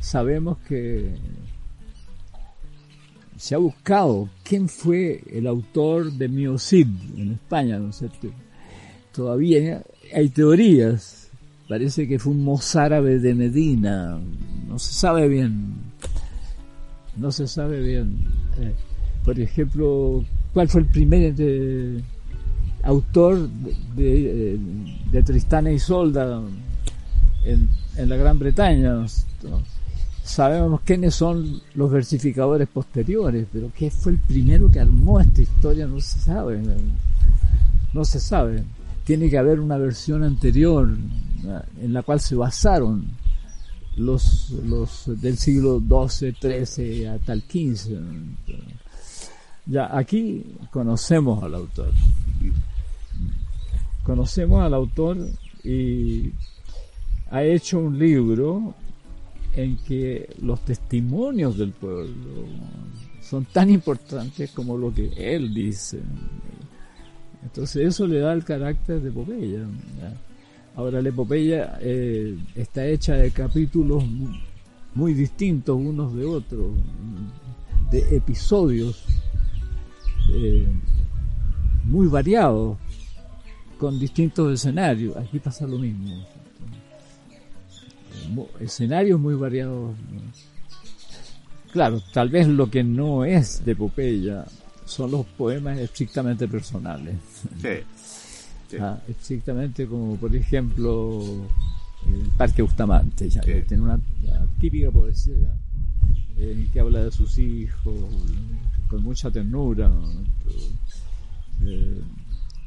[0.00, 1.16] Sabemos que
[3.36, 8.08] se ha buscado quién fue el autor de Mio Cid en España, ¿no sé
[9.12, 9.82] Todavía
[10.14, 11.25] hay teorías
[11.68, 14.18] Parece que fue un mozárabe de Medina.
[14.68, 15.74] No se sabe bien.
[17.16, 18.18] No se sabe bien.
[18.58, 18.72] Eh,
[19.24, 22.00] por ejemplo, ¿cuál fue el primer eh,
[22.84, 23.48] autor
[23.96, 24.58] de,
[25.10, 26.40] de, Tristana y Solda
[27.44, 29.04] en, en la Gran Bretaña?
[30.22, 35.86] Sabemos quiénes son los versificadores posteriores, pero qué fue el primero que armó esta historia
[35.86, 36.62] no se sabe.
[37.92, 38.62] No se sabe.
[39.04, 40.88] Tiene que haber una versión anterior,
[41.80, 43.06] en la cual se basaron
[43.96, 47.98] los, los del siglo XII, XIII hasta el XV.
[49.66, 51.92] Ya, aquí conocemos al autor.
[54.04, 55.18] Conocemos al autor
[55.64, 56.32] y
[57.30, 58.74] ha hecho un libro
[59.54, 62.44] en que los testimonios del pueblo
[63.20, 66.00] son tan importantes como lo que él dice.
[67.42, 69.66] Entonces eso le da el carácter de epopeya.
[70.76, 74.04] Ahora la epopeya eh, está hecha de capítulos
[74.94, 76.72] muy distintos unos de otros,
[77.90, 79.04] de episodios
[80.32, 80.66] eh,
[81.84, 82.76] muy variados,
[83.78, 85.16] con distintos escenarios.
[85.16, 86.26] Aquí pasa lo mismo.
[88.60, 89.94] Escenarios muy variados.
[91.72, 94.44] Claro, tal vez lo que no es de epopeya
[94.84, 97.14] son los poemas estrictamente personales.
[98.80, 101.22] Ah, estrictamente como por ejemplo
[102.06, 104.00] el Parque Bustamante, ya, tiene una
[104.60, 105.56] típica poesía
[106.36, 107.94] eh, que habla de sus hijos
[108.88, 109.90] con mucha ternura.
[111.64, 112.00] Eh,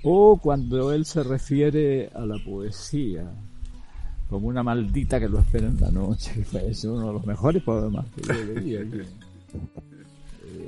[0.04, 3.30] o cuando él se refiere a la poesía
[4.30, 7.64] como una maldita que lo espera en la noche, que fue uno de los mejores
[7.64, 8.82] poemas que yo leía.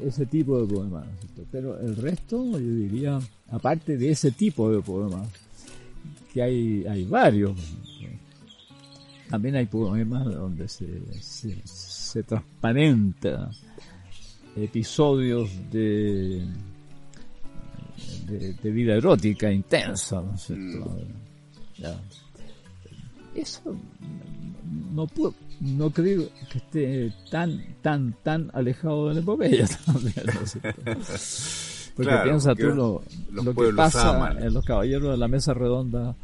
[0.04, 1.06] ese tipo de poemas.
[1.52, 3.20] Pero el resto, yo diría,
[3.50, 5.28] aparte de ese tipo de poemas,
[6.34, 7.58] que hay, hay varios,
[9.30, 10.88] también hay poemas donde se,
[11.22, 13.50] se, transparenta
[14.56, 16.46] episodios de,
[18.28, 20.98] de, vida erótica intensa, ¿no es cierto?
[21.80, 23.38] Mm.
[23.38, 23.76] Eso
[24.94, 30.26] no puedo, no creo que esté tan, tan, tan alejado de la epopeya también,
[31.96, 36.16] Porque piensa tú lo, lo que pasa en los caballeros de la mesa redonda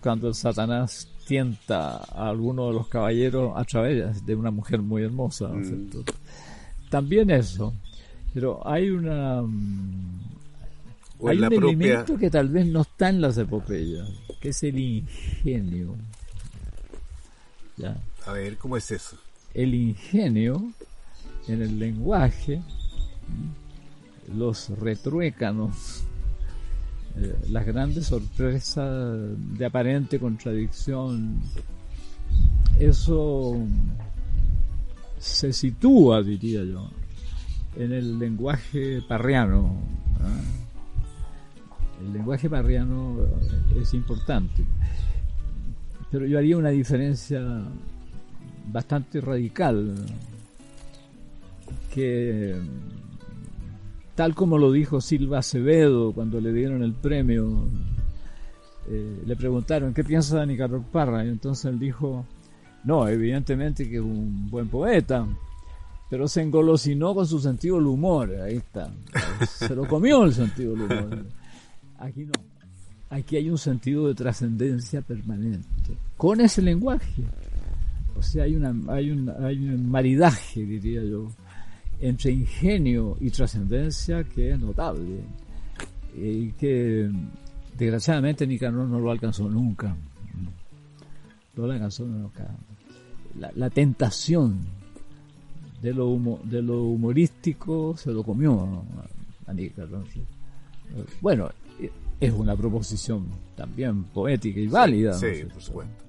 [0.00, 5.02] cuando el Satanás tienta a alguno de los caballeros a través de una mujer muy
[5.02, 5.48] hermosa.
[5.48, 5.90] Mm.
[6.88, 7.72] También eso.
[8.32, 9.42] Pero hay una...
[9.42, 10.20] Mm,
[11.26, 14.08] hay un elemento que tal vez no está en las epopeyas,
[14.40, 15.94] que es el ingenio.
[17.76, 17.96] ¿Ya?
[18.26, 19.16] A ver, ¿cómo es eso?
[19.52, 20.72] El ingenio
[21.48, 22.62] en el lenguaje,
[24.36, 26.04] los retruécanos,
[27.16, 31.40] eh, las grandes sorpresas de aparente contradicción,
[32.78, 33.58] eso
[35.18, 36.88] se sitúa, diría yo,
[37.76, 39.76] en el lenguaje parriano.
[42.00, 43.16] El lenguaje parriano
[43.80, 44.64] es importante,
[46.10, 47.40] pero yo haría una diferencia
[48.66, 49.94] bastante radical
[51.92, 52.56] que
[54.14, 57.66] tal como lo dijo Silva Acevedo cuando le dieron el premio,
[58.88, 62.26] eh, le preguntaron qué piensa de Nicanor Parra y entonces él dijo,
[62.84, 65.26] no, evidentemente que es un buen poeta,
[66.10, 68.92] pero se engolosinó con su sentido del humor, ahí está,
[69.46, 71.26] se lo comió el sentido del humor.
[71.98, 72.32] Aquí no,
[73.10, 77.22] aquí hay un sentido de trascendencia permanente, con ese lenguaje.
[78.16, 81.28] O sea, hay, una, hay, un, hay un maridaje, diría yo,
[82.00, 85.20] entre ingenio y trascendencia que es notable
[86.16, 87.10] y que
[87.78, 89.96] desgraciadamente Nicanor no lo alcanzó nunca.
[91.56, 92.48] No lo alcanzó nunca.
[93.54, 94.60] La, tentación
[95.80, 98.84] de lo, de lo humorístico se lo comió
[99.46, 100.04] a Nicanor.
[101.20, 101.50] Bueno,
[102.20, 105.14] es una proposición también poética y válida.
[105.14, 106.04] Sí, por supuesto.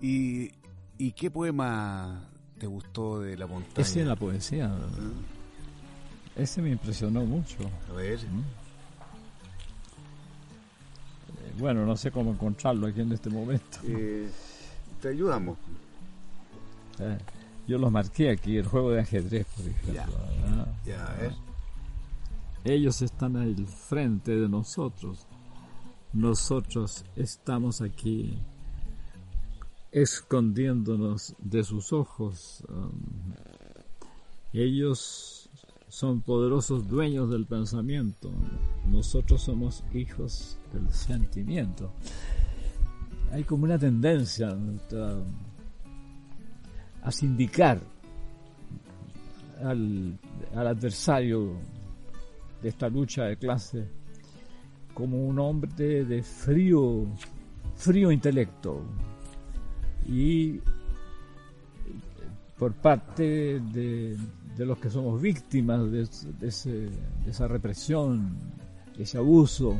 [0.00, 0.50] ¿Y
[0.98, 2.28] ¿Y qué poema
[2.58, 3.86] te gustó de la montaña?
[3.86, 4.66] Ese en la poesía.
[4.66, 5.38] ¿Ah?
[6.34, 7.58] Ese me impresionó mucho.
[7.88, 8.18] A ver.
[8.18, 8.40] ¿Mm?
[11.28, 13.78] Eh, bueno, no sé cómo encontrarlo aquí en este momento.
[13.84, 14.28] Eh,
[15.00, 15.56] te ayudamos.
[16.98, 17.18] Eh,
[17.68, 19.92] yo los marqué aquí, el juego de ajedrez, por ejemplo.
[19.92, 21.32] Ya, ya
[22.64, 25.28] Ellos están al frente de nosotros.
[26.12, 28.38] Nosotros estamos aquí
[29.92, 32.62] escondiéndonos de sus ojos.
[32.68, 33.34] Um,
[34.52, 35.50] ellos
[35.88, 38.30] son poderosos dueños del pensamiento,
[38.86, 41.92] nosotros somos hijos del sentimiento.
[43.32, 44.56] Hay como una tendencia
[47.02, 47.80] a sindicar
[49.62, 50.18] al,
[50.54, 51.56] al adversario
[52.62, 53.88] de esta lucha de clase
[54.94, 57.06] como un hombre de frío,
[57.76, 58.82] frío intelecto,
[60.08, 60.60] y
[62.58, 64.16] por parte de,
[64.56, 66.08] los que somos víctimas de,
[67.26, 68.36] esa represión,
[68.96, 69.78] de ese abuso,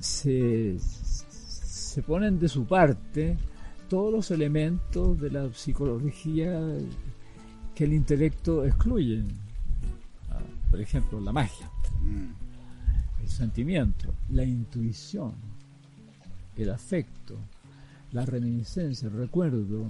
[0.00, 3.36] se, se ponen de su parte
[3.88, 6.58] todos los elementos de la psicología
[7.74, 9.22] que el intelecto excluye.
[10.30, 11.70] Ah, por ejemplo, la magia,
[12.00, 13.22] mm.
[13.22, 15.34] el sentimiento, la intuición,
[16.56, 17.36] el afecto,
[18.12, 19.86] la reminiscencia, el recuerdo,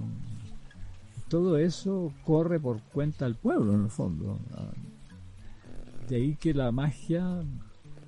[1.27, 4.39] todo eso corre por cuenta del pueblo en el fondo.
[6.07, 7.43] De ahí que la magia,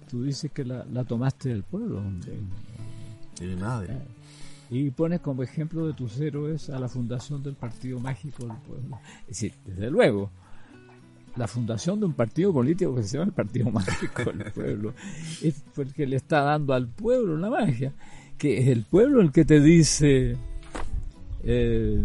[0.09, 2.01] tú dices que la, tomaste del pueblo.
[3.39, 3.93] De mi madre.
[3.93, 4.05] Eh,
[4.69, 8.99] y pones como ejemplo de tus héroes a la fundación del Partido Mágico del Pueblo.
[9.21, 10.31] Es decir, desde luego,
[11.35, 14.93] la fundación de un partido político que se llama el Partido Mágico del Pueblo
[15.41, 17.93] es porque le está dando al pueblo la magia,
[18.37, 20.35] que es el pueblo el que te dice
[21.43, 22.01] eh,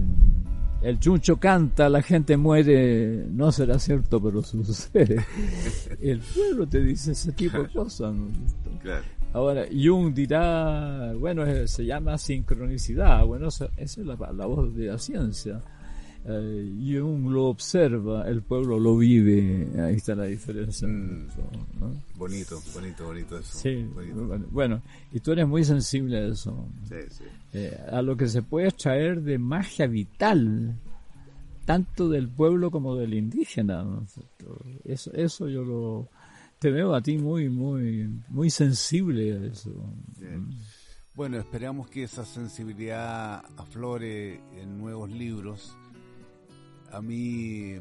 [0.83, 5.25] el chuncho canta, la gente muere, no será cierto, pero sucede.
[6.01, 8.15] El pueblo te dice ese tipo de cosas.
[9.35, 15.61] Ahora, Jung dirá, bueno, se llama sincronicidad, bueno, esa es la, voz de la ciencia.
[16.25, 20.87] Eh, Jung lo observa, el pueblo lo vive, ahí está la diferencia.
[20.87, 21.29] Mm.
[22.17, 23.59] Bonito, bonito, bonito eso.
[23.59, 23.89] Sí,
[24.51, 26.69] Bueno, y tú eres muy sensible a eso.
[26.89, 27.25] Sí, sí.
[27.55, 30.77] Eh, a lo que se puede extraer de magia vital,
[31.65, 33.87] tanto del pueblo como del indígena.
[34.85, 36.09] Eso, eso yo lo
[36.61, 39.71] te veo a ti muy, muy, muy sensible a eso.
[41.15, 45.75] Bueno, esperamos que esa sensibilidad aflore en nuevos libros.
[46.93, 47.77] A mí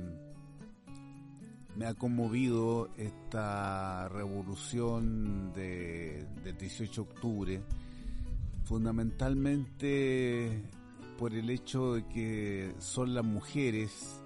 [1.76, 7.62] me ha conmovido esta revolución de, del 18 de octubre
[8.66, 10.62] fundamentalmente
[11.18, 14.22] por el hecho de que son las mujeres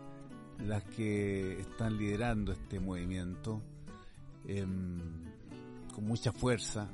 [0.60, 3.62] las que están liderando este movimiento
[4.48, 5.00] em,
[5.94, 6.90] con mucha fuerza.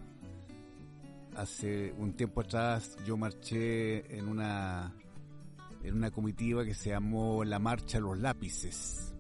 [1.36, 4.94] Hace un tiempo atrás yo marché en una
[5.84, 9.14] en una comitiva que se llamó la Marcha de los Lápices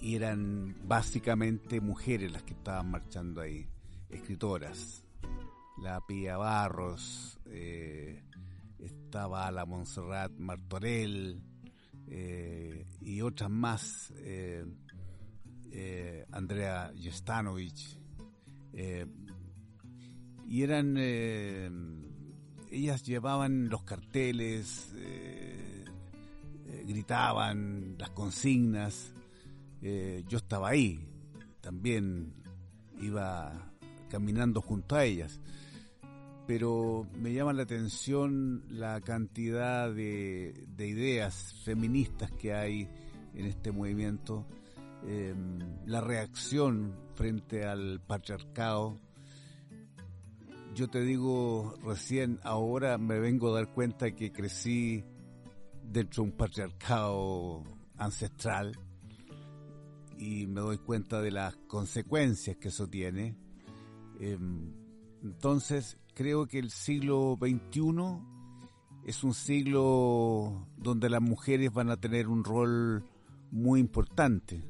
[0.00, 3.68] y eran básicamente mujeres las que estaban marchando ahí,
[4.08, 5.04] escritoras
[5.80, 8.22] la Pía Barros, eh,
[8.78, 11.42] estaba la Montserrat Martorell
[12.06, 14.66] eh, y otras más, eh,
[16.32, 17.98] Andrea Jestanovich.
[20.46, 20.96] y eran,
[22.70, 24.92] ellas llevaban los carteles,
[26.86, 29.12] gritaban las consignas.
[29.80, 31.06] yo estaba ahí,
[31.60, 32.34] también
[33.00, 33.72] iba
[34.08, 35.40] caminando junto a ellas
[36.50, 42.88] pero me llama la atención la cantidad de, ideas feministas que hay
[43.36, 44.48] en este movimiento,
[45.86, 48.98] la reacción frente al patriarcado.
[50.74, 55.04] Yo te digo, recién ahora me vengo a dar cuenta que crecí
[55.82, 57.64] dentro de un patriarcado
[57.96, 58.78] ancestral
[60.16, 63.36] y me doy cuenta de las consecuencias que eso tiene.
[64.20, 64.72] Em,
[65.22, 68.20] entonces, creo que el siglo XXI
[69.06, 73.04] es un siglo donde las mujeres van a tener un rol
[73.50, 74.62] muy importante,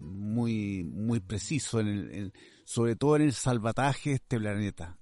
[0.00, 2.32] muy, muy preciso, en
[2.64, 4.98] sobre todo en el salvataje de este planeta.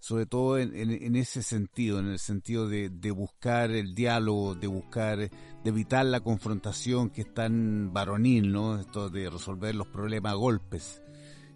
[0.00, 5.30] Sobre todo en, ese sentido, en el sentido de, buscar el diálogo, de buscar, de
[5.64, 8.78] evitar la confrontación que es tan varonil, ¿no?
[8.78, 11.02] Esto de resolver los problemas a golpes.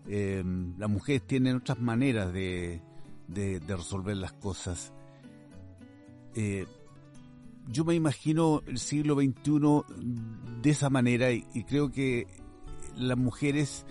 [0.08, 0.42] Eh,
[0.76, 2.82] las mujeres tienen otras maneras de,
[3.28, 4.92] de, resolver las cosas.
[6.34, 6.66] Eh,
[7.68, 9.84] yo me imagino el siglo XXI
[10.62, 12.26] de esa manera y, creo que
[12.96, 13.86] las mujeres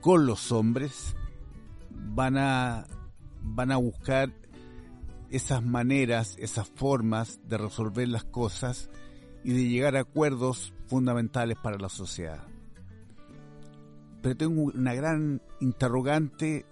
[0.00, 1.16] con los hombres
[1.90, 2.86] van a,
[3.44, 4.32] van a buscar
[5.30, 8.90] esas maneras, esas formas de resolver las cosas
[9.44, 12.42] y de llegar a acuerdos fundamentales para la sociedad.
[14.22, 16.64] Pero tengo una gran interrogante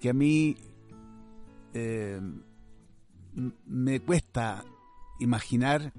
[0.00, 0.56] que a mí
[1.74, 2.20] eh,
[3.66, 4.64] me cuesta
[5.20, 5.92] imaginar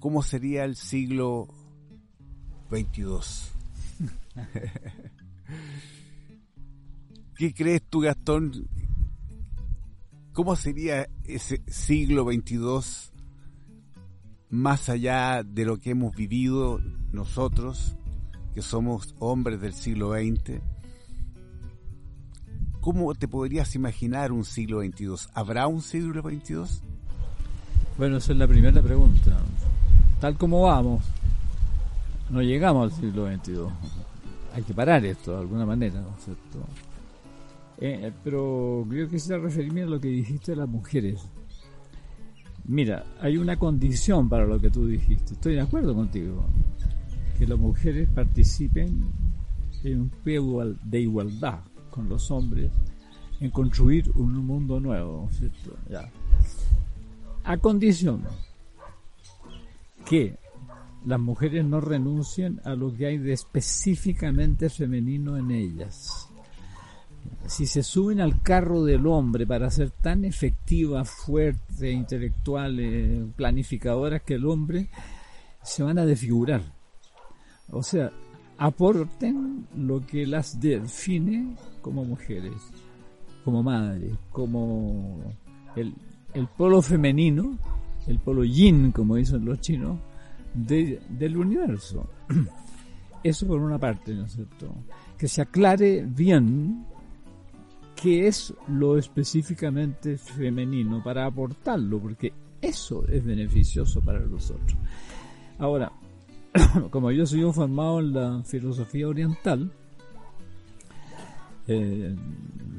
[0.00, 1.48] cómo sería el siglo
[2.70, 3.52] 22.
[7.36, 8.68] ¿Qué crees tú, Gastón?
[10.36, 13.10] ¿Cómo sería ese siglo 22
[14.50, 16.78] más allá de lo que hemos vivido
[17.10, 17.96] nosotros,
[18.52, 20.60] que somos hombres del siglo XX?
[22.82, 25.30] ¿Cómo te podrías imaginar un siglo XXII?
[25.32, 26.82] ¿Habrá un siglo XXII?
[27.96, 29.38] Bueno, esa es la primera pregunta.
[30.20, 31.02] Tal como vamos,
[32.28, 33.68] no llegamos al siglo XXII.
[34.54, 36.58] Hay que parar esto de alguna manera, ¿no es cierto?
[37.78, 41.28] Eh, pero yo quisiera referirme a lo que dijiste de las mujeres.
[42.64, 45.34] Mira, hay una condición para lo que tú dijiste.
[45.34, 46.46] Estoy de acuerdo contigo.
[47.38, 49.04] Que las mujeres participen
[49.84, 50.40] en un pie
[50.84, 51.60] de igualdad
[51.90, 52.70] con los hombres
[53.40, 55.76] en construir un mundo nuevo, ¿cierto?
[55.90, 56.10] Ya.
[57.44, 58.22] a condición
[60.04, 60.38] que
[61.04, 66.25] las mujeres no renuncien a lo que hay de específicamente femenino en ellas.
[67.46, 74.34] Si se suben al carro del hombre para ser tan efectivas, fuertes, intelectuales, planificadoras que
[74.34, 74.88] el hombre,
[75.62, 76.62] se van a desfigurar.
[77.70, 78.12] O sea,
[78.58, 82.54] aporten lo que las define como mujeres,
[83.44, 85.22] como madres, como
[85.74, 85.94] el,
[86.34, 87.58] el polo femenino,
[88.06, 89.98] el polo yin, como dicen los chinos,
[90.54, 92.08] del universo.
[93.22, 94.72] Eso por una parte, ¿no es cierto?
[95.18, 96.86] Que se aclare bien
[98.00, 104.78] qué es lo específicamente femenino para aportarlo, porque eso es beneficioso para nosotros.
[105.58, 105.90] Ahora,
[106.90, 109.70] como yo soy formado en la filosofía oriental,
[111.66, 112.14] eh,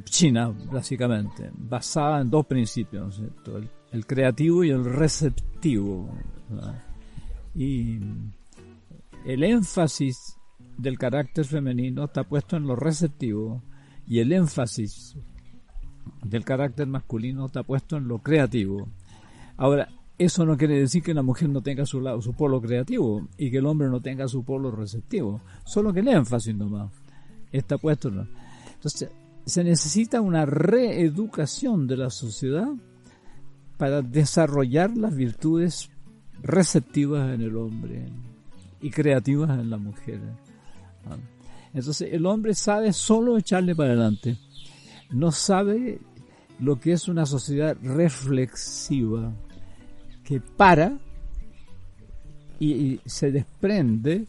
[0.06, 3.22] China, básicamente, basada en dos principios.
[3.92, 6.10] El, creativo y el receptivo.
[7.54, 8.00] Y
[9.26, 10.38] el énfasis
[10.78, 13.64] del carácter femenino está puesto en lo receptivo
[14.08, 15.16] y el énfasis
[16.24, 18.88] del carácter masculino está puesto en lo creativo.
[19.58, 23.28] Ahora, eso no quiere decir que la mujer no tenga su lado, su polo creativo
[23.38, 26.92] y que el hombre no tenga su polo receptivo, solo que el énfasis nomás
[27.52, 28.10] está puesto.
[28.10, 28.28] ¿no?
[28.74, 29.12] Entonces,
[29.46, 32.68] se necesita una reeducación de la sociedad
[33.78, 35.90] para desarrollar las virtudes
[36.42, 38.10] receptivas en el hombre
[38.82, 40.20] y creativas en la mujer.
[41.78, 44.40] Entonces el hombre sabe solo echarle para adelante,
[45.12, 46.00] no sabe
[46.60, 49.32] lo que es una sociedad reflexiva
[50.24, 50.98] que para
[52.60, 54.26] y, se desprende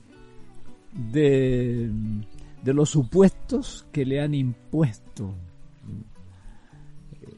[0.92, 1.90] de,
[2.62, 5.34] de los supuestos que le han impuesto.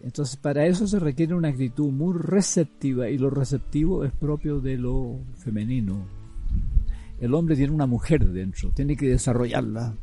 [0.03, 4.77] Entonces, para eso se requiere una actitud muy receptiva y lo receptivo es propio de
[4.77, 6.20] lo femenino.
[7.21, 9.95] El hombre tiene una mujer dentro, tiene que desarrollarla.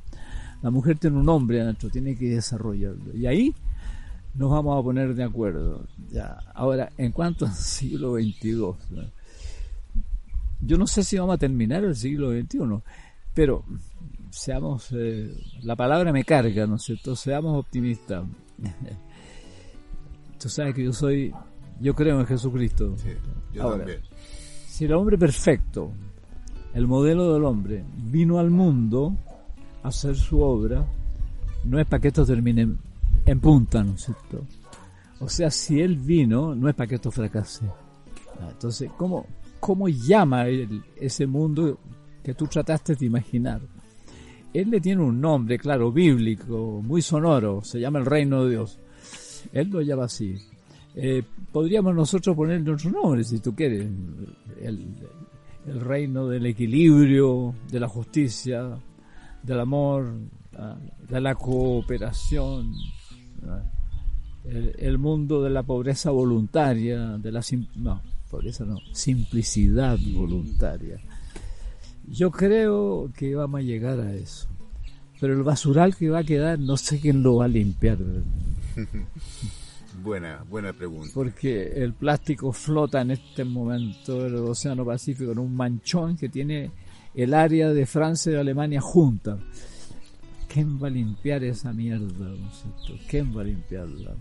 [0.62, 3.16] La mujer tiene un hombre dentro, tiene que desarrollarlo.
[3.16, 3.54] Y ahí
[4.36, 5.86] nos vamos a poner de acuerdo.
[6.12, 6.38] Ya.
[6.54, 9.12] Ahora, en cuanto al siglo XXII,
[10.62, 12.60] yo no sé si vamos a terminar el siglo XXI,
[13.34, 13.64] pero
[14.30, 17.16] seamos, eh, la palabra me carga, ¿no es cierto?
[17.16, 18.26] Seamos optimistas.
[20.40, 21.34] Tú sabes que yo soy,
[21.80, 22.96] yo creo en Jesucristo.
[22.98, 23.10] Sí,
[23.54, 24.02] yo Ahora, también.
[24.68, 25.92] si el hombre perfecto,
[26.78, 29.12] el modelo del hombre, vino al mundo
[29.82, 30.86] a hacer su obra,
[31.64, 32.68] no es para que esto termine
[33.26, 34.46] en punta, ¿no es cierto?
[35.20, 37.66] O sea, si él vino, no es para que esto fracase.
[38.40, 39.26] Ah, Entonces, ¿cómo,
[39.90, 41.80] llama él ese mundo
[42.24, 43.60] que tú trataste de imaginar?
[44.54, 48.78] Él le tiene un nombre, claro, bíblico, muy sonoro, se llama el reino de Dios.
[49.52, 50.36] Él lo llama así.
[50.94, 53.88] Eh, podríamos nosotros ponerle otro nombre, si tú quieres.
[54.62, 54.86] El,
[55.68, 58.78] el reino del equilibrio, de la justicia,
[59.44, 60.14] del amor,
[60.58, 62.74] ah, de la cooperación,
[63.46, 63.64] ah,
[64.46, 67.42] el, mundo de la pobreza voluntaria, de la
[67.76, 71.00] no, pobreza no, simplicidad voluntaria.
[72.08, 74.48] Yo creo que vamos a llegar a eso.
[75.20, 77.98] Pero el basural que va a quedar, no sé quién lo va a limpiar.
[80.04, 81.12] Buena, buena pregunta.
[81.14, 86.30] porque el plástico flota en este momento en el Océano Pacífico en un manchón que
[86.30, 86.72] tiene
[87.16, 89.38] el área de Francia y Alemania junta.
[90.48, 92.32] ¿Quién va a limpiar esa mierda?
[93.10, 94.16] ¿Quién va a limpiarla?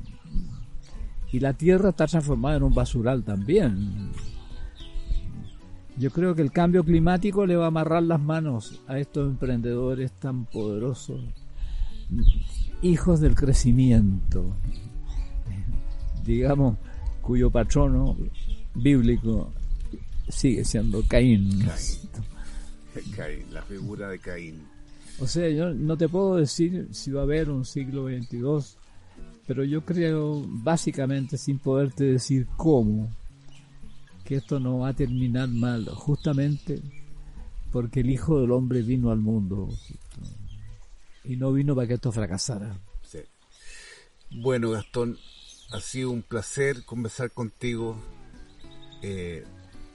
[1.31, 4.11] Y la Tierra está transformada en un basural también.
[5.99, 10.13] Yo creo que el cambio climático le va a amarrar las manos a estos emprendedores
[10.13, 11.21] tan poderosos,
[12.83, 14.57] hijos del crecimiento,
[16.27, 16.77] digamos,
[17.23, 18.17] cuyo patrono
[18.75, 19.53] bíblico
[20.29, 21.61] sigue siendo Caín.
[21.61, 23.13] Caín.
[23.15, 24.63] Caín, la figura de Caín.
[25.19, 28.79] O sea, yo no te puedo decir si va a haber un siglo XXII,
[29.47, 33.09] pero yo creo, básicamente, sin poderte decir cómo,
[34.25, 36.83] que esto no va a terminar mal, justamente
[37.73, 39.69] porque el Hijo del Hombre vino al mundo
[41.25, 42.79] y no vino para que esto fracasara.
[43.03, 43.19] Sí.
[44.31, 45.17] Bueno, Gastón,
[45.71, 47.97] ha sido un placer conversar contigo.
[49.03, 49.45] Eh,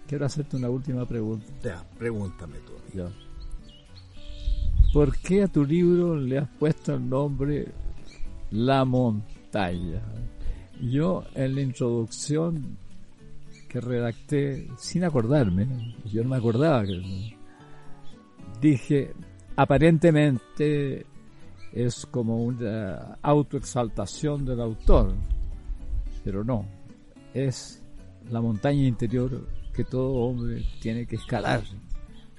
[0.07, 1.47] Quiero hacerte una última pregunta.
[1.63, 2.73] ya, pregúntame tú.
[2.93, 3.09] Ya.
[4.93, 7.71] ¿Por qué a tu libro le has puesto el nombre
[8.51, 10.01] La montaña?
[10.81, 12.77] Yo en la introducción
[13.69, 17.37] que redacté sin acordarme, yo no me acordaba que
[18.59, 19.13] dije
[19.55, 21.05] aparentemente
[21.71, 25.13] es como una autoexaltación del autor,
[26.23, 26.65] pero no,
[27.33, 27.81] es
[28.29, 31.63] la montaña interior que todo hombre tiene que escalar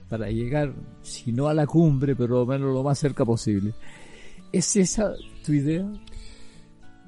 [0.09, 3.73] para llegar, si no a la cumbre, pero lo menos lo más cerca posible.
[4.53, 5.91] ¿Es esa tu idea?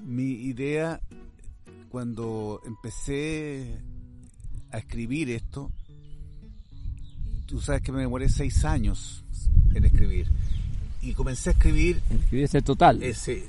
[0.03, 1.01] Mi idea,
[1.91, 3.79] cuando empecé
[4.70, 5.70] a escribir esto,
[7.45, 9.22] tú sabes que me demoré seis años
[9.75, 10.31] en escribir.
[11.03, 12.01] Y comencé a escribir...
[12.09, 13.03] Escribiste total.
[13.03, 13.45] Ese.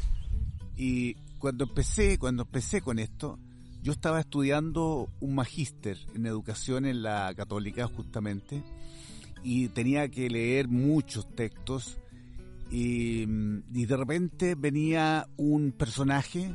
[0.75, 1.15] Y
[1.45, 3.37] cuando empecé, cuando empecé con esto,
[3.83, 8.63] yo estaba estudiando un magíster en educación en la católica justamente
[9.43, 11.99] y tenía que leer muchos textos
[12.71, 16.51] y, de repente venía un personaje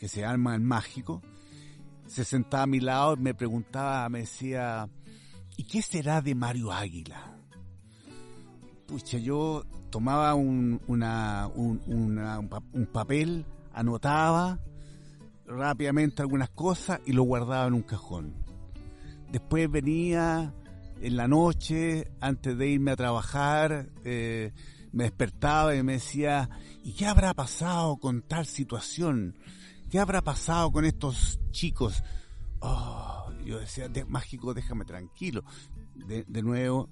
[0.00, 1.22] que se llama el mágico,
[2.08, 4.90] se sentaba a mi lado y me preguntaba, me decía,
[5.56, 7.38] ¿y qué será de Mario Águila?
[8.88, 13.46] Pucha, yo tomaba un, un, un papel,
[13.76, 14.58] anotaba
[15.46, 18.34] rápidamente algunas cosas y lo guardaba en un cajón.
[19.30, 20.54] Después venía
[21.00, 24.52] en la noche, antes de irme a trabajar, eh,
[24.92, 26.48] me despertaba y me decía,
[26.82, 29.36] ¿y qué habrá pasado con tal situación?
[29.90, 32.02] ¿Qué habrá pasado con estos chicos?
[32.60, 35.44] Oh, yo decía, mágico, déjame tranquilo.
[35.94, 36.88] De, de nuevo,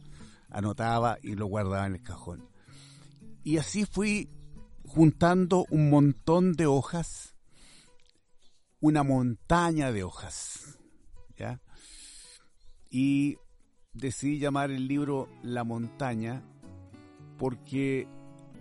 [0.50, 2.46] anotaba y lo guardaba en el cajón.
[3.42, 4.28] Y así fui
[4.94, 7.34] juntando un montón de hojas,
[8.80, 10.78] una montaña de hojas,
[11.36, 11.60] ¿ya?
[12.90, 13.36] Y
[13.92, 16.44] decidí llamar el libro La montaña
[17.38, 18.06] porque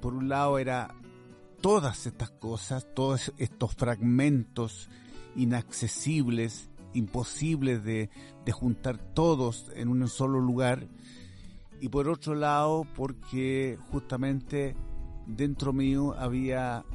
[0.02, 0.96] por un lado era
[1.62, 4.90] todas estas cosas, todos estos fragmentos
[5.36, 8.10] inaccesibles, imposibles de,
[8.44, 10.88] de juntar todos en un solo lugar,
[11.80, 14.76] y por otro lado porque justamente
[15.28, 16.86] dentro mío había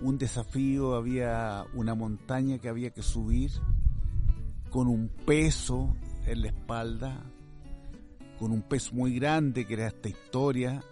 [0.00, 3.50] un desafío, había una montaña que había que subir
[4.70, 5.96] con un peso
[6.26, 7.22] en la espalda,
[8.38, 10.82] con un peso muy grande que era esta historia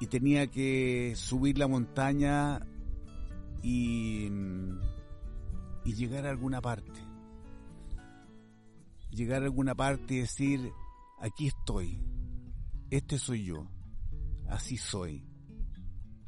[0.00, 2.60] y tenía que subir la montaña
[3.62, 4.30] y,
[5.84, 7.00] llegar a alguna parte.
[9.10, 10.70] Llegar a alguna parte y decir,
[11.18, 12.04] aquí estoy,
[12.90, 13.66] este soy yo,
[14.48, 15.25] así soy.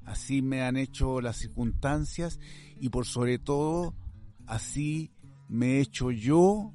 [0.09, 2.41] Así me han hecho las circunstancias
[2.81, 3.95] y por sobre todo,
[4.47, 5.13] así
[5.49, 6.73] me he hecho yo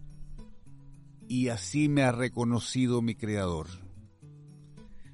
[1.28, 3.66] y así me ha reconocido mi Creador.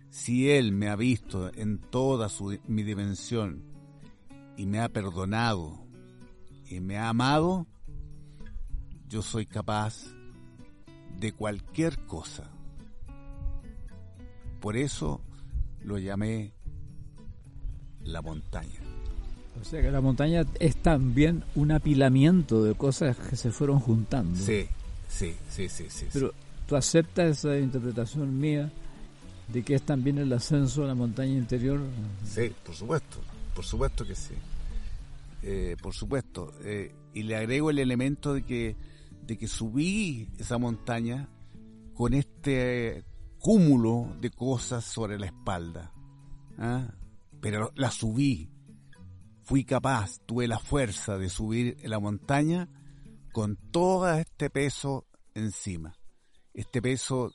[0.09, 3.63] Si Él me ha visto en toda su, mi dimensión
[4.57, 5.88] y me ha perdonado
[6.70, 7.67] y me ha amado,
[9.07, 10.13] yo soy capaz
[11.17, 12.51] de cualquier cosa.
[14.59, 15.22] Por eso
[15.80, 16.59] lo llamé
[18.10, 18.80] la montaña.
[19.60, 24.39] O sea que la montaña es también un apilamiento de cosas que se fueron juntando.
[24.39, 24.68] Sí,
[25.10, 26.05] Sí, sí, sí, sí.
[26.14, 26.34] Pero
[26.68, 28.72] tú aceptas esa interpretación mía
[29.47, 31.82] de que es también el ascenso a la montaña interior.
[32.24, 33.18] Sí, por supuesto,
[33.53, 34.36] por supuesto que sí.
[35.41, 36.53] Eh, por supuesto.
[36.62, 38.78] Eh, y le agrego el elemento de que,
[39.26, 41.28] de que subí esa montaña
[41.95, 43.03] con este
[43.39, 45.91] cúmulo de cosas sobre la espalda.
[46.60, 46.88] ¿ah?
[47.41, 48.49] Pero la subí.
[49.43, 52.69] Fui capaz, tuve la fuerza de subir la montaña
[53.31, 55.95] con todo este peso encima,
[56.53, 57.33] este peso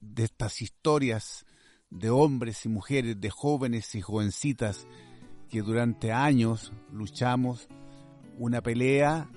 [0.00, 1.44] de estas historias
[1.90, 4.86] de hombres y mujeres, de jóvenes y jovencitas
[5.50, 7.68] que durante años luchamos
[8.38, 9.28] una pelea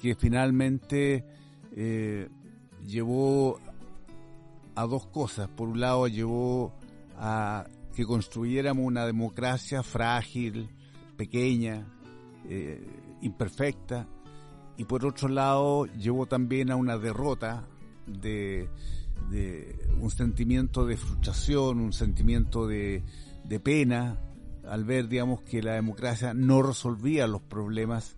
[0.00, 1.24] que finalmente
[1.72, 2.28] eh,
[2.86, 3.58] llevó
[4.76, 5.48] a dos cosas.
[5.48, 6.72] Por un lado llevó
[7.16, 10.68] a que construyéramos una democracia frágil,
[11.16, 11.86] pequeña,
[12.48, 12.84] eh,
[13.22, 14.06] imperfecta,
[14.76, 17.64] y por otro lado llevó también a una derrota
[18.06, 18.68] de,
[20.00, 23.02] un sentimiento de frustración, un sentimiento de,
[23.62, 24.18] pena
[24.68, 28.16] al ver, digamos, que la democracia no resolvía los problemas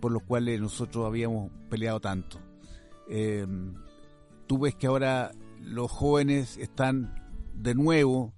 [0.00, 2.38] por los cuales nosotros habíamos peleado tanto.
[3.08, 3.46] Eh,
[4.46, 7.14] tú ves que ahora los jóvenes están
[7.54, 8.32] de nuevo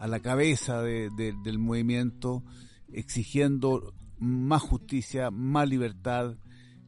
[0.00, 2.42] a la cabeza del movimiento
[2.90, 6.36] exigiendo más justicia, más libertad,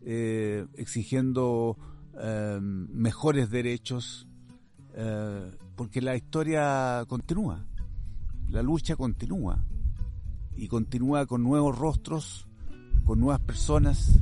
[0.00, 1.76] eh, exigiendo
[2.18, 4.26] eh, mejores derechos,
[4.94, 7.66] eh, porque la historia continúa,
[8.48, 9.62] la lucha continúa
[10.56, 12.48] y continúa con nuevos rostros,
[13.04, 14.20] con nuevas personas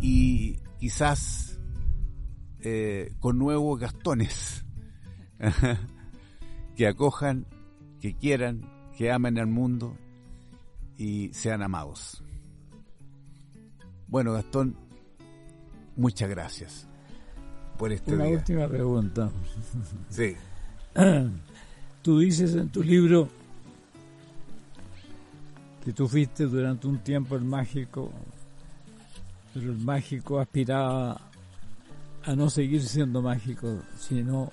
[0.00, 1.60] y quizás
[3.18, 4.64] con nuevos gastones
[6.76, 7.46] que acojan,
[8.00, 8.62] que quieran,
[8.96, 9.96] que amen al mundo
[10.96, 12.22] y sean amados.
[14.08, 14.76] Bueno, Gastón,
[15.96, 16.86] muchas gracias
[17.78, 19.30] por este Una última pregunta.
[20.08, 20.36] Sí.
[22.02, 23.28] Tú dices en tu libro
[25.84, 28.12] que tú fuiste durante un tiempo el mágico,
[29.52, 31.20] pero el mágico aspiraba
[32.24, 34.52] a no seguir siendo mágico, sino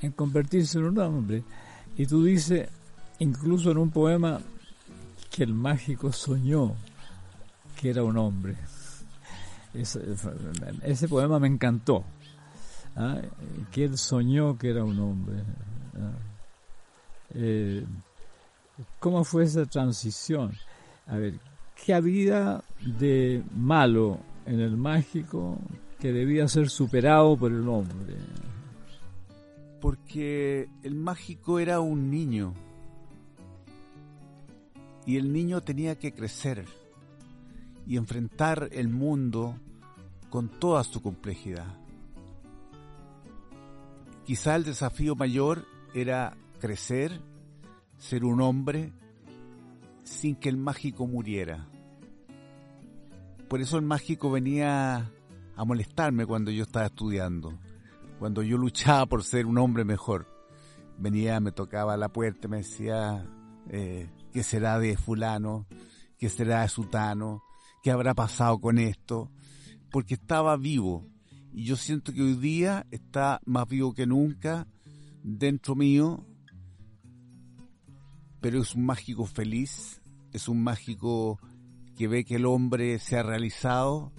[0.00, 1.42] en convertirse en un hombre.
[1.96, 2.68] Y tú dices,
[3.18, 4.40] incluso en un poema,
[5.30, 6.74] que el mágico soñó
[7.80, 8.56] que era un hombre.
[9.72, 12.04] Ese, poema me encantó.
[12.96, 13.18] ¿ah?
[13.70, 15.42] Que él soñó que era un hombre.
[15.96, 16.12] ¿ah?
[17.34, 17.84] Eh,
[18.98, 20.52] ¿Cómo fue esa transición?
[21.06, 21.34] A ver,
[21.84, 25.58] ¿qué había de malo en el mágico
[25.98, 28.16] que debía ser superado por el hombre?
[29.80, 32.54] Porque el mágico era un niño
[35.06, 36.66] y el niño tenía que crecer
[37.86, 39.56] y enfrentar el mundo
[40.28, 41.76] con toda su complejidad.
[44.24, 47.20] Quizá el desafío mayor era crecer,
[47.98, 48.92] ser un hombre,
[50.04, 51.66] sin que el mágico muriera.
[53.48, 55.10] Por eso el mágico venía
[55.56, 57.58] a molestarme cuando yo estaba estudiando,
[58.20, 60.28] cuando yo luchaba por ser un hombre mejor.
[60.98, 63.26] Venía, me tocaba la puerta, me decía,
[63.70, 65.66] eh, ¿qué será de fulano?
[66.18, 67.42] ¿Qué será de sutano?
[67.82, 69.30] ¿Qué habrá pasado con esto?
[69.90, 71.08] Porque estaba vivo.
[71.54, 74.68] Y yo siento que hoy día está más vivo que nunca
[75.22, 76.26] dentro mío.
[78.42, 80.02] Pero es un mágico feliz.
[80.34, 81.40] Es un mágico
[81.96, 84.12] que ve que el hombre se ha realizado.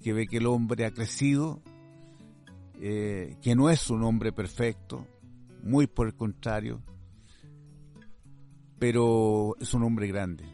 [0.00, 1.62] Que ve que el hombre ha crecido.
[2.84, 5.06] Eh, que no es un hombre perfecto.
[5.62, 6.82] Muy por el contrario.
[8.80, 10.44] Pero es un hombre grande.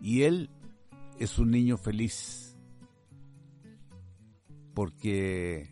[0.00, 0.50] Y él
[1.18, 2.56] es un niño feliz
[4.72, 5.68] porque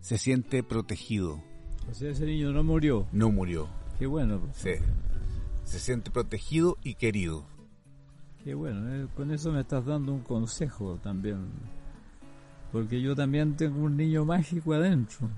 [0.00, 1.40] se siente protegido.
[1.88, 3.06] O sea, ese niño no murió.
[3.12, 3.68] No murió.
[3.96, 4.40] Qué bueno.
[4.54, 4.70] Sí.
[5.62, 7.46] Se siente protegido y querido.
[8.42, 8.92] Qué bueno.
[8.92, 11.48] Eh, con eso me estás dando un consejo también.
[12.72, 15.28] Porque yo también tengo un niño mágico adentro.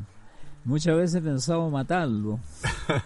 [0.64, 2.38] Muchas veces he pensado matarlo.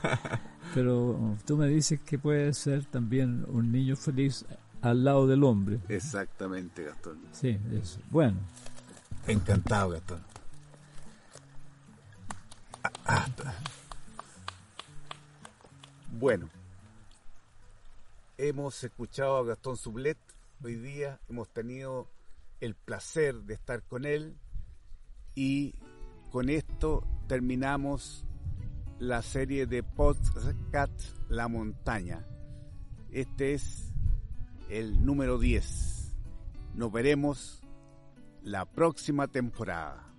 [0.75, 4.45] Pero tú me dices que puede ser también un niño feliz
[4.83, 5.81] al lado del hombre.
[5.89, 7.19] Exactamente, Gastón.
[7.33, 8.01] Sí, eso.
[8.11, 8.37] Bueno.
[9.27, 10.21] Encantado, Gastón.
[13.05, 13.27] Ah,
[16.19, 16.49] bueno,
[18.39, 20.19] hemos escuchado a Gastón Sublet
[20.63, 22.07] hoy día, hemos tenido
[22.67, 24.37] el placer de estar con él
[25.37, 25.77] y
[26.31, 28.27] con esto terminamos
[28.99, 32.27] la serie de podcast La Montaña.
[33.13, 33.93] Este es
[34.69, 36.17] el número 10.
[36.75, 37.63] Nos veremos
[38.43, 40.16] la próxima temporada.